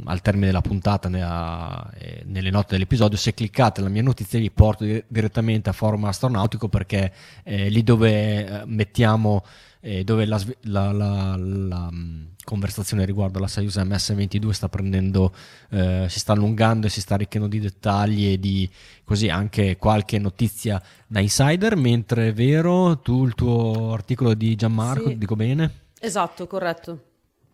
[0.05, 4.51] al termine della puntata nella, eh, nelle note dell'episodio, se cliccate la mia notizia vi
[4.51, 7.13] porto di- direttamente a Forum Astronautico perché
[7.45, 9.45] eh, lì dove eh, mettiamo
[9.85, 15.35] eh, dove la, la, la, la, mm, conversazione riguardo alla Soyuz MS-22 sta prendendo,
[15.71, 18.71] eh, si sta allungando e si sta arricchendo di dettagli e di
[19.03, 25.09] così anche qualche notizia da insider, mentre è vero, tu il tuo articolo di Gianmarco,
[25.09, 25.19] sì.
[25.19, 25.81] dico bene?
[25.99, 27.05] Esatto, corretto.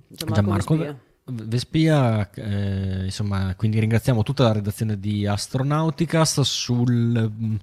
[0.08, 0.34] Gianmarco,
[0.76, 2.28] Gianmarco Vespia.
[2.34, 7.56] Eh, insomma, quindi ringraziamo tutta la redazione di Astronauticast sul mm,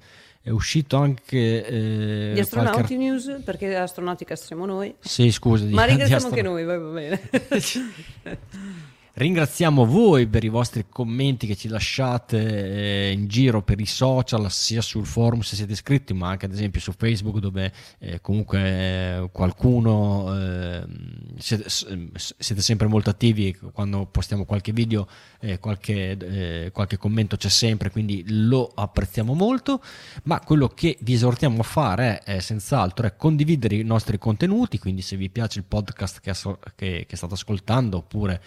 [0.45, 2.97] è uscito anche eh, di Astronauti qualche...
[2.97, 7.19] News perché Astronautica siamo noi sì scusa ma ringraziamo anche noi va bene
[9.17, 14.51] Ringraziamo voi per i vostri commenti che ci lasciate eh, in giro per i social,
[14.51, 18.59] sia sul forum se siete iscritti, ma anche ad esempio su Facebook dove eh, comunque
[18.59, 20.83] eh, qualcuno eh,
[21.37, 25.07] siete, sempre molto attivi quando postiamo qualche video,
[25.59, 29.81] qualche, qualche commento c'è sempre, quindi lo apprezziamo molto,
[30.23, 35.01] ma quello che vi esortiamo a fare è, senz'altro è condividere i nostri contenuti, quindi
[35.01, 36.33] se vi piace il podcast che,
[36.75, 38.41] che, che state ascoltando oppure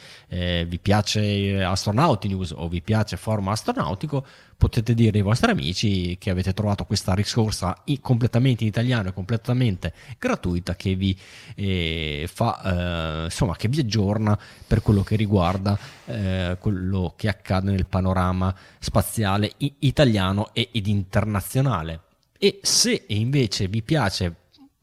[0.67, 4.25] vi piace Astronauti News o vi piace Forum Astronautico,
[4.57, 9.93] potete dire ai vostri amici che avete trovato questa risorsa completamente in italiano e completamente
[10.19, 11.17] gratuita che vi
[11.55, 17.71] eh, fa, eh, insomma, che vi aggiorna per quello che riguarda eh, quello che accade
[17.71, 22.01] nel panorama spaziale italiano ed internazionale.
[22.39, 24.35] E se invece vi piace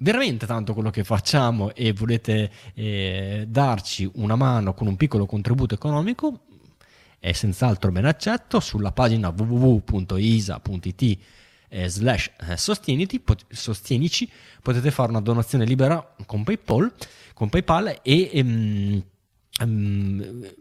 [0.06, 5.74] veramente tanto quello che facciamo e volete eh, darci una mano con un piccolo contributo
[5.74, 6.42] economico,
[7.20, 8.60] è senz'altro ben accetto.
[8.60, 11.18] Sulla pagina www.isa.it
[11.70, 14.30] eh, slash eh, sostieniti, pot- sostienici
[14.62, 16.94] potete fare una donazione libera con PayPal,
[17.34, 19.04] con PayPal e, um,
[19.64, 20.54] um,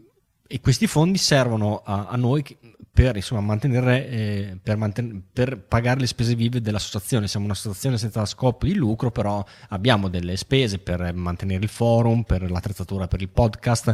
[0.47, 2.43] e questi fondi servono a, a noi
[2.91, 7.27] per, insomma, mantenere, eh, per, manten- per, pagare le spese vive dell'associazione.
[7.27, 12.49] Siamo un'associazione senza scopo di lucro, però abbiamo delle spese per mantenere il forum, per
[12.49, 13.93] l'attrezzatura per il podcast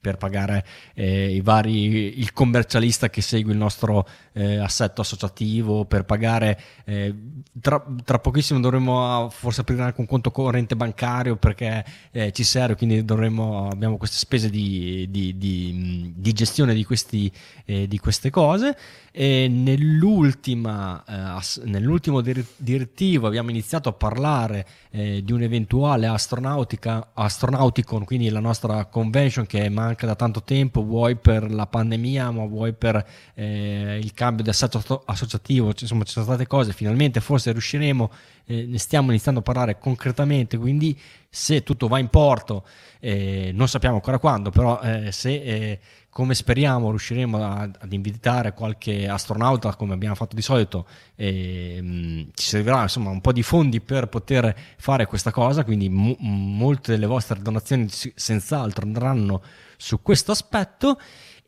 [0.00, 6.60] per pagare eh, vari, il commercialista che segue il nostro eh, assetto associativo, per pagare,
[6.84, 7.14] eh,
[7.60, 12.76] tra, tra, pochissimo dovremo forse aprire anche un conto corrente bancario perché eh, ci serve,
[12.76, 17.30] quindi dovremo, abbiamo queste spese di, di, di, di gestione di, questi,
[17.64, 18.76] eh, di queste cose.
[19.10, 28.30] E nell'ultima, eh, nell'ultimo direttivo abbiamo iniziato a parlare di un eventuale astronautica, astronauticon, quindi
[28.30, 33.04] la nostra convention che manca da tanto tempo, vuoi per la pandemia, ma vuoi per
[33.34, 38.10] eh, il cambio di assetto associativo, insomma ci sono state cose, finalmente forse riusciremo,
[38.46, 42.66] eh, ne stiamo iniziando a parlare concretamente, quindi se tutto va in porto,
[43.00, 45.80] eh, non sappiamo ancora quando, però eh, se eh,
[46.18, 52.44] come speriamo riusciremo a, ad invitare qualche astronauta come abbiamo fatto di solito, ehm, ci
[52.48, 57.06] servirà insomma un po' di fondi per poter fare questa cosa, quindi mo- molte delle
[57.06, 59.42] vostre donazioni senz'altro andranno
[59.76, 60.98] su questo aspetto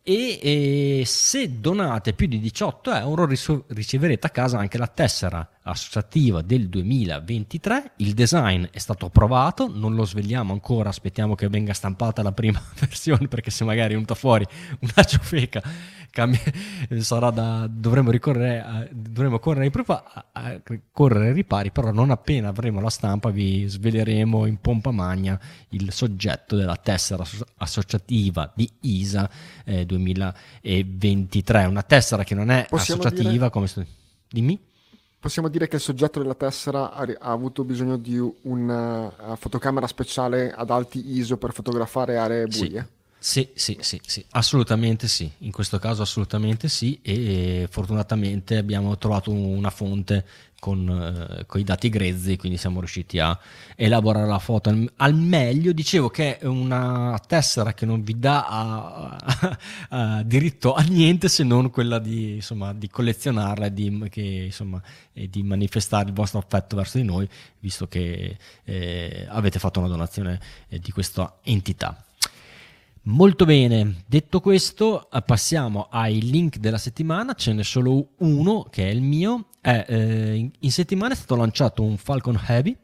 [0.03, 6.41] e, e, se donate più di 18 euro riceverete a casa anche la tessera associativa
[6.41, 12.23] del 2023 il design è stato approvato non lo svegliamo ancora aspettiamo che venga stampata
[12.23, 14.47] la prima versione perché se magari è venuta fuori
[14.81, 15.63] una ciofeca
[16.99, 22.11] sarà da, dovremo ricorrere a, dovremo correre ai, a, a, correre ai ripari però non
[22.11, 25.39] appena avremo la stampa vi sveleremo in pompa magna
[25.71, 27.23] il soggetto della tessera
[27.59, 29.31] associativa di ISA
[29.65, 33.51] eh, 2023 una tessera che non è Possiamo associativa dire...
[33.51, 33.69] come
[34.29, 34.61] dimmi
[35.21, 40.51] Possiamo dire che il soggetto della tessera ha, avuto bisogno di una uh, fotocamera speciale
[40.51, 42.81] ad alti ISO per fotografare aree buie?
[42.81, 43.00] Sì.
[43.23, 49.31] Sì, sì, sì, sì, assolutamente sì, in questo caso assolutamente sì e fortunatamente abbiamo trovato
[49.31, 50.25] una fonte
[50.59, 50.89] con,
[51.41, 53.39] eh, con i dati grezzi, quindi siamo riusciti a
[53.75, 55.73] elaborare la foto al, al, meglio.
[55.73, 59.59] Dicevo che è una tessera che non vi dà a, a,
[60.19, 64.81] a diritto a niente se non quella di, insomma, di collezionarla e di, che, insomma,
[65.13, 69.89] e di, manifestare il vostro affetto verso di noi, visto che eh, avete fatto una
[69.89, 72.05] donazione eh, di questa entità.
[73.05, 78.93] Molto bene, detto questo passiamo ai link della settimana, ce n'è solo uno che è
[78.93, 82.77] il mio, è, eh, in settimana è stato lanciato un Falcon Heavy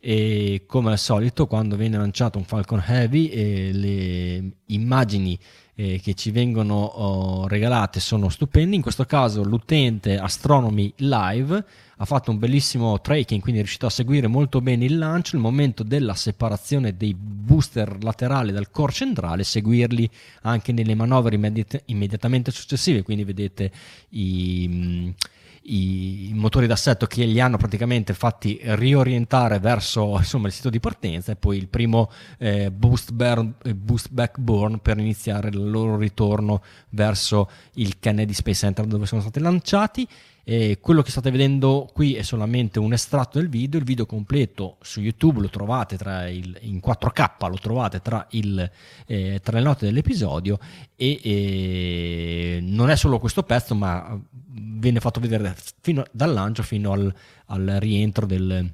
[0.00, 5.38] e come al solito quando viene lanciato un Falcon Heavy eh, le immagini
[5.80, 11.64] eh, che ci vengono oh, regalate sono stupendi, in questo caso l'utente Astronomy Live
[12.00, 15.42] ha fatto un bellissimo tracking, quindi è riuscito a seguire molto bene il lancio, il
[15.42, 20.10] momento della separazione dei booster laterali dal core centrale, seguirli
[20.42, 23.70] anche nelle manovre immediat- immediatamente successive, quindi vedete
[24.10, 24.66] i...
[24.68, 25.14] Mh,
[25.68, 31.32] i motori d'assetto che li hanno praticamente fatti riorientare verso insomma, il sito di partenza
[31.32, 35.96] e poi il primo eh, boost, burn, eh, boost back burn per iniziare il loro
[35.96, 40.08] ritorno verso il Kennedy Space Center dove sono stati lanciati
[40.50, 44.78] e quello che state vedendo qui è solamente un estratto del video, il video completo
[44.80, 45.96] su YouTube lo trovate
[46.30, 48.70] il, in 4K, lo trovate tra, il,
[49.04, 50.58] eh, tra le note dell'episodio
[50.96, 56.92] e, e, non è solo questo pezzo ma viene fatto vedere fino, dal lancio fino
[56.92, 57.14] al,
[57.48, 58.72] al rientro del,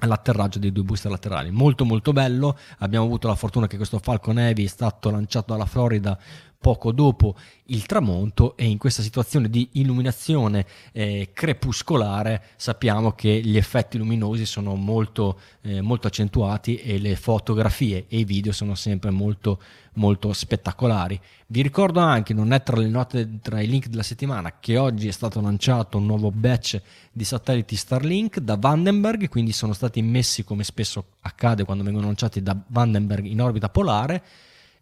[0.00, 1.50] all'atterraggio dei due booster laterali.
[1.50, 5.64] Molto molto bello, abbiamo avuto la fortuna che questo Falcon Heavy è stato lanciato dalla
[5.64, 6.18] Florida
[6.60, 7.36] poco dopo
[7.66, 14.44] il tramonto e in questa situazione di illuminazione eh, crepuscolare sappiamo che gli effetti luminosi
[14.44, 19.58] sono molto, eh, molto accentuati e le fotografie e i video sono sempre molto,
[19.94, 21.18] molto spettacolari.
[21.46, 25.08] Vi ricordo anche, non è tra le note, tra i link della settimana, che oggi
[25.08, 26.78] è stato lanciato un nuovo batch
[27.10, 32.42] di satelliti Starlink da Vandenberg, quindi sono stati immessi come spesso accade quando vengono lanciati
[32.42, 34.22] da Vandenberg in orbita polare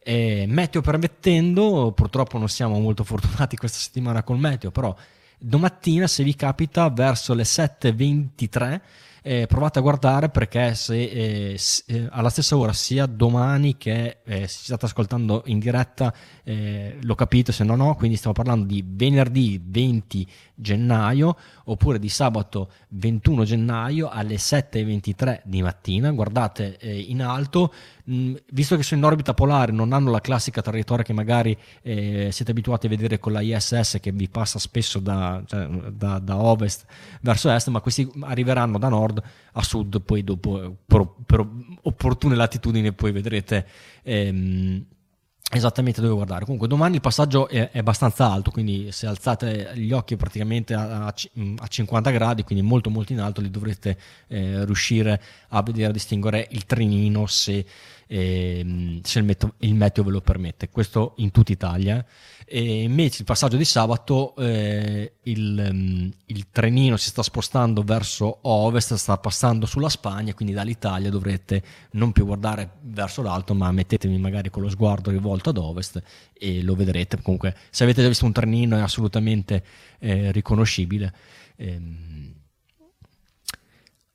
[0.09, 4.97] eh, meteo permettendo, purtroppo non siamo molto fortunati questa settimana col meteo, però
[5.39, 8.81] domattina se vi capita verso le 7.23
[9.23, 14.47] eh, provate a guardare perché se, eh, eh, alla stessa ora sia domani che eh,
[14.47, 16.13] se ci state ascoltando in diretta
[16.45, 17.95] eh, lo capite se no no.
[17.95, 25.63] Quindi stiamo parlando di venerdì 20 gennaio oppure di sabato 21 gennaio alle 7.23 di
[25.63, 26.11] mattina.
[26.11, 27.73] Guardate in alto.
[28.05, 32.51] Mh, visto che sono in orbita polare non hanno la classica traiettoria che magari siete
[32.51, 36.87] abituati a vedere con la ISS che vi passa spesso da, cioè, da, da ovest
[37.21, 39.08] verso est ma questi arriveranno da nord
[39.53, 41.47] a sud poi dopo per, per
[41.83, 43.67] opportune latitudini poi vedrete
[44.03, 44.85] ehm,
[45.51, 46.45] esattamente dove guardare.
[46.45, 51.07] Comunque domani il passaggio è, è, abbastanza alto, quindi se alzate gli occhi praticamente a,
[51.07, 51.15] a,
[51.57, 53.99] a 50 gradi, quindi molto molto in alto, li dovrete
[54.29, 57.65] eh, riuscire a vedere, a distinguere il trenino se,
[58.11, 60.71] eh, se il, meteo, il, meteo, ve lo permette.
[60.71, 62.05] Questo in tutta Italia.
[62.45, 68.39] E invece il passaggio di sabato eh, il, um, il, trenino si sta spostando verso
[68.43, 74.17] ovest, sta passando sulla Spagna, quindi dall'Italia dovrete non più guardare verso l'alto, ma mettetevi
[74.17, 76.03] magari con lo sguardo rivolto ad ovest
[76.33, 77.21] e lo vedrete.
[77.21, 79.63] Comunque, se avete già visto un trenino è assolutamente
[79.99, 81.13] eh, riconoscibile.
[81.57, 82.33] Ehm...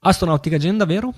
[0.05, 1.13] Astronautica Agenda, vero?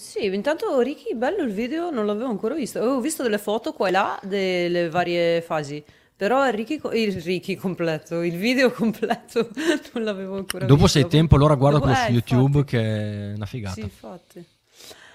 [0.00, 2.78] Sì, intanto Ricky, bello il video, non l'avevo ancora visto.
[2.78, 5.82] Avevo visto delle foto qua e là delle varie fasi.
[6.14, 9.48] Però Ricky, il Ricky completo, il video completo
[9.92, 11.00] non l'avevo ancora Dopo visto.
[11.00, 12.76] sei tempo, allora guarda quello su YouTube infatti.
[12.76, 13.74] che è una figata.
[13.74, 14.44] Sì, infatti.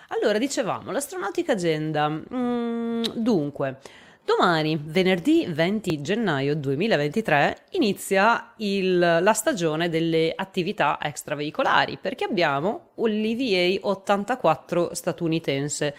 [0.10, 2.10] Allora, dicevamo, l'astronautica agenda.
[2.10, 3.80] Mm, dunque,
[4.26, 13.80] domani, venerdì 20 gennaio 2023, inizia il- la stagione delle attività extraveicolari perché abbiamo l'EVA
[13.88, 15.96] 84 statunitense.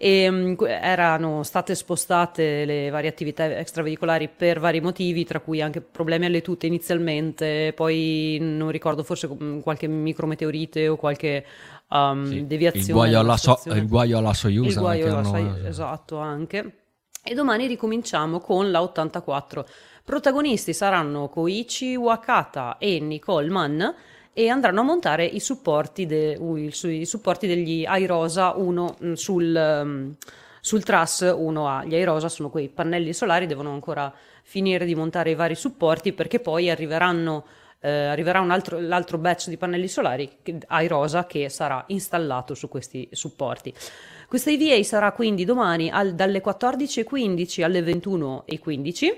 [0.00, 5.60] E, mm, que- erano state spostate le varie attività extraveicolari per vari motivi, tra cui
[5.60, 9.26] anche problemi alle tute inizialmente, poi non ricordo, forse
[9.60, 11.44] qualche micrometeorite o qualche
[11.90, 12.86] um, Sì, deviazione.
[12.86, 13.80] il guaio, alla so- stazione.
[13.80, 15.24] il guaio alla Soyuz Il guaio alla?
[15.24, 16.72] Soyuz, esatto, anche.
[17.30, 19.66] E domani ricominciamo con la 84.
[20.02, 23.82] Protagonisti saranno Koichi Wakata e Nicole Mann
[24.32, 29.82] e andranno a montare i supporti, de- ui- sui supporti degli Airosa 1 mm, sul,
[29.84, 30.10] mm,
[30.62, 31.84] sul truss 1A.
[31.84, 34.10] Gli Airosa sono quei pannelli solari, devono ancora
[34.42, 37.44] finire di montare i vari supporti perché poi arriveranno
[37.80, 40.28] eh, arriverà un altro, l'altro batch di pannelli solari
[40.68, 43.72] Airosa che sarà installato su questi supporti.
[44.28, 49.16] Questa EVA sarà quindi domani al- dalle 14.15 alle 21.15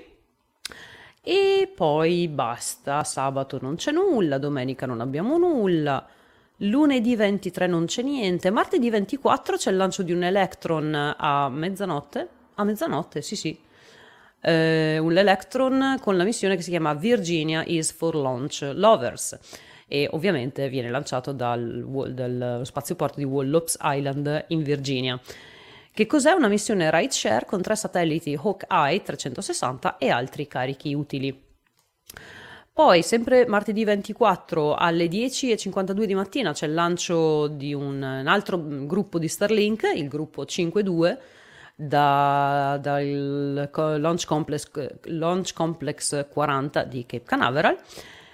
[1.21, 6.07] e poi basta, sabato non c'è nulla, domenica non abbiamo nulla,
[6.59, 12.29] lunedì 23 non c'è niente, martedì 24 c'è il lancio di un Electron a mezzanotte,
[12.55, 13.59] a mezzanotte, sì sì,
[14.39, 19.37] eh, un Electron con la missione che si chiama Virginia is for Launch Lovers
[19.91, 25.19] e ovviamente viene lanciato dal, dal spazioporto di Wallops Island in Virginia.
[25.93, 31.37] Che cos'è una missione ride share con tre satelliti Hawkeye 360 e altri carichi utili.
[32.71, 38.63] Poi, sempre martedì 24 alle 10.52 di mattina, c'è il lancio di un, un altro
[38.85, 41.17] gruppo di Starlink, il gruppo 5.2,
[41.75, 43.69] da- dal
[43.99, 44.69] Launch Complex,
[45.07, 47.77] Launch Complex 40 di Cape Canaveral.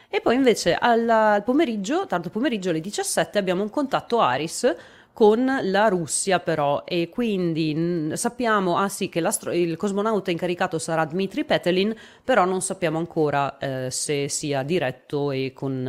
[0.09, 4.75] E poi invece al, al pomeriggio, tardo pomeriggio alle 17, abbiamo un contatto Aris
[5.11, 9.17] con la Russia però e quindi mh, sappiamo ah sì che
[9.51, 15.53] il cosmonauta incaricato sarà Dmitry Petelin però non sappiamo ancora eh, se sia diretto e
[15.55, 15.87] con,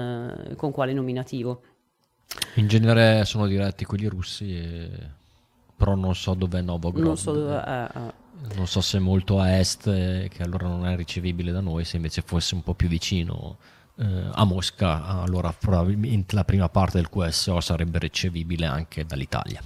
[0.51, 1.61] eh, con quale nominativo
[2.57, 5.17] In genere sono diretti quelli russi, e-
[5.77, 7.05] però non so dov'è Novograd.
[7.05, 8.13] non so dove eh, eh.
[8.55, 11.85] Non so se è molto a est, eh, che allora non è ricevibile da noi,
[11.85, 13.59] se invece fosse un po' più vicino
[13.99, 19.61] eh, a Mosca, allora probabilmente la prima parte del QSO sarebbe ricevibile anche dall'Italia.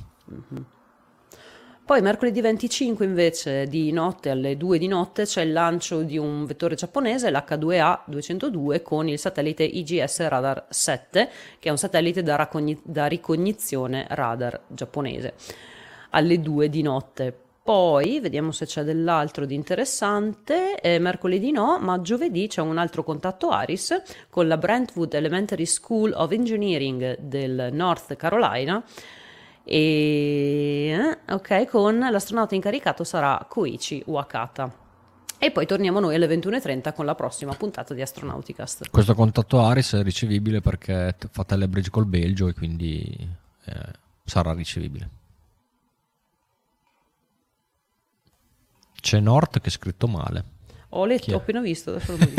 [1.84, 6.46] Poi mercoledì 25 invece di notte alle 2 di notte c'è il lancio di un
[6.46, 11.28] vettore giapponese, l'H2A 202, con il satellite IGS Radar 7,
[11.58, 15.34] che è un satellite da, raccogni- da ricognizione radar giapponese,
[16.10, 17.41] alle 2 di notte.
[17.64, 20.80] Poi vediamo se c'è dell'altro di interessante.
[20.80, 26.12] Eh, mercoledì no, ma giovedì c'è un altro contatto Aris con la Brentwood Elementary School
[26.12, 28.82] of Engineering del North Carolina.
[29.62, 34.80] E eh, ok, con l'astronauta incaricato sarà Koichi Wakata.
[35.38, 38.90] E poi torniamo noi alle 21.30 con la prossima puntata di Astronauticast.
[38.90, 43.04] Questo contatto Aris è ricevibile perché fa telebridge col Belgio e quindi
[43.66, 43.80] eh,
[44.24, 45.21] sarà ricevibile.
[49.02, 50.44] C'è Nord che è scritto male.
[50.90, 51.90] Ho letto, ho appena visto.
[51.90, 52.18] adesso lo.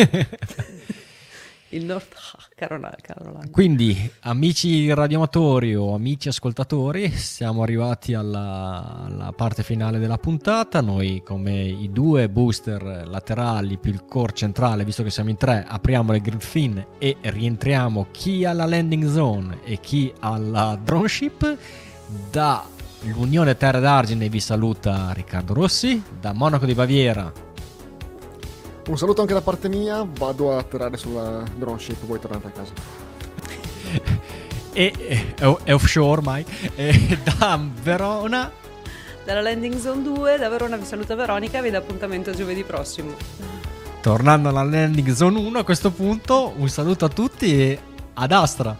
[1.73, 2.15] Il North
[2.55, 2.95] Carolina.
[3.01, 3.49] Carolina.
[3.51, 10.79] Quindi, amici radioamatori o amici ascoltatori, siamo arrivati alla, alla parte finale della puntata.
[10.79, 15.65] Noi, come i due booster laterali più il core centrale, visto che siamo in tre,
[15.67, 21.57] apriamo le grid fin e rientriamo chi alla landing zone e chi alla drone ship.
[22.31, 22.65] Da
[23.03, 27.31] l'Unione Terre d'Argine vi saluta Riccardo Rossi, da Monaco di Baviera
[28.87, 32.51] Un saluto anche da parte mia, vado a atterrare sulla drone ship, voi tornate a
[32.51, 32.73] casa.
[34.73, 35.33] e, e-
[35.63, 36.45] è offshore ormai,
[36.75, 38.51] e da Verona
[39.25, 43.15] Dalla Landing Zone 2, da Verona vi saluta Veronica e vi dà appuntamento giovedì prossimo.
[44.01, 47.79] Tornando alla landing zone 1 a questo punto, un saluto a tutti e
[48.15, 48.77] ad Astra.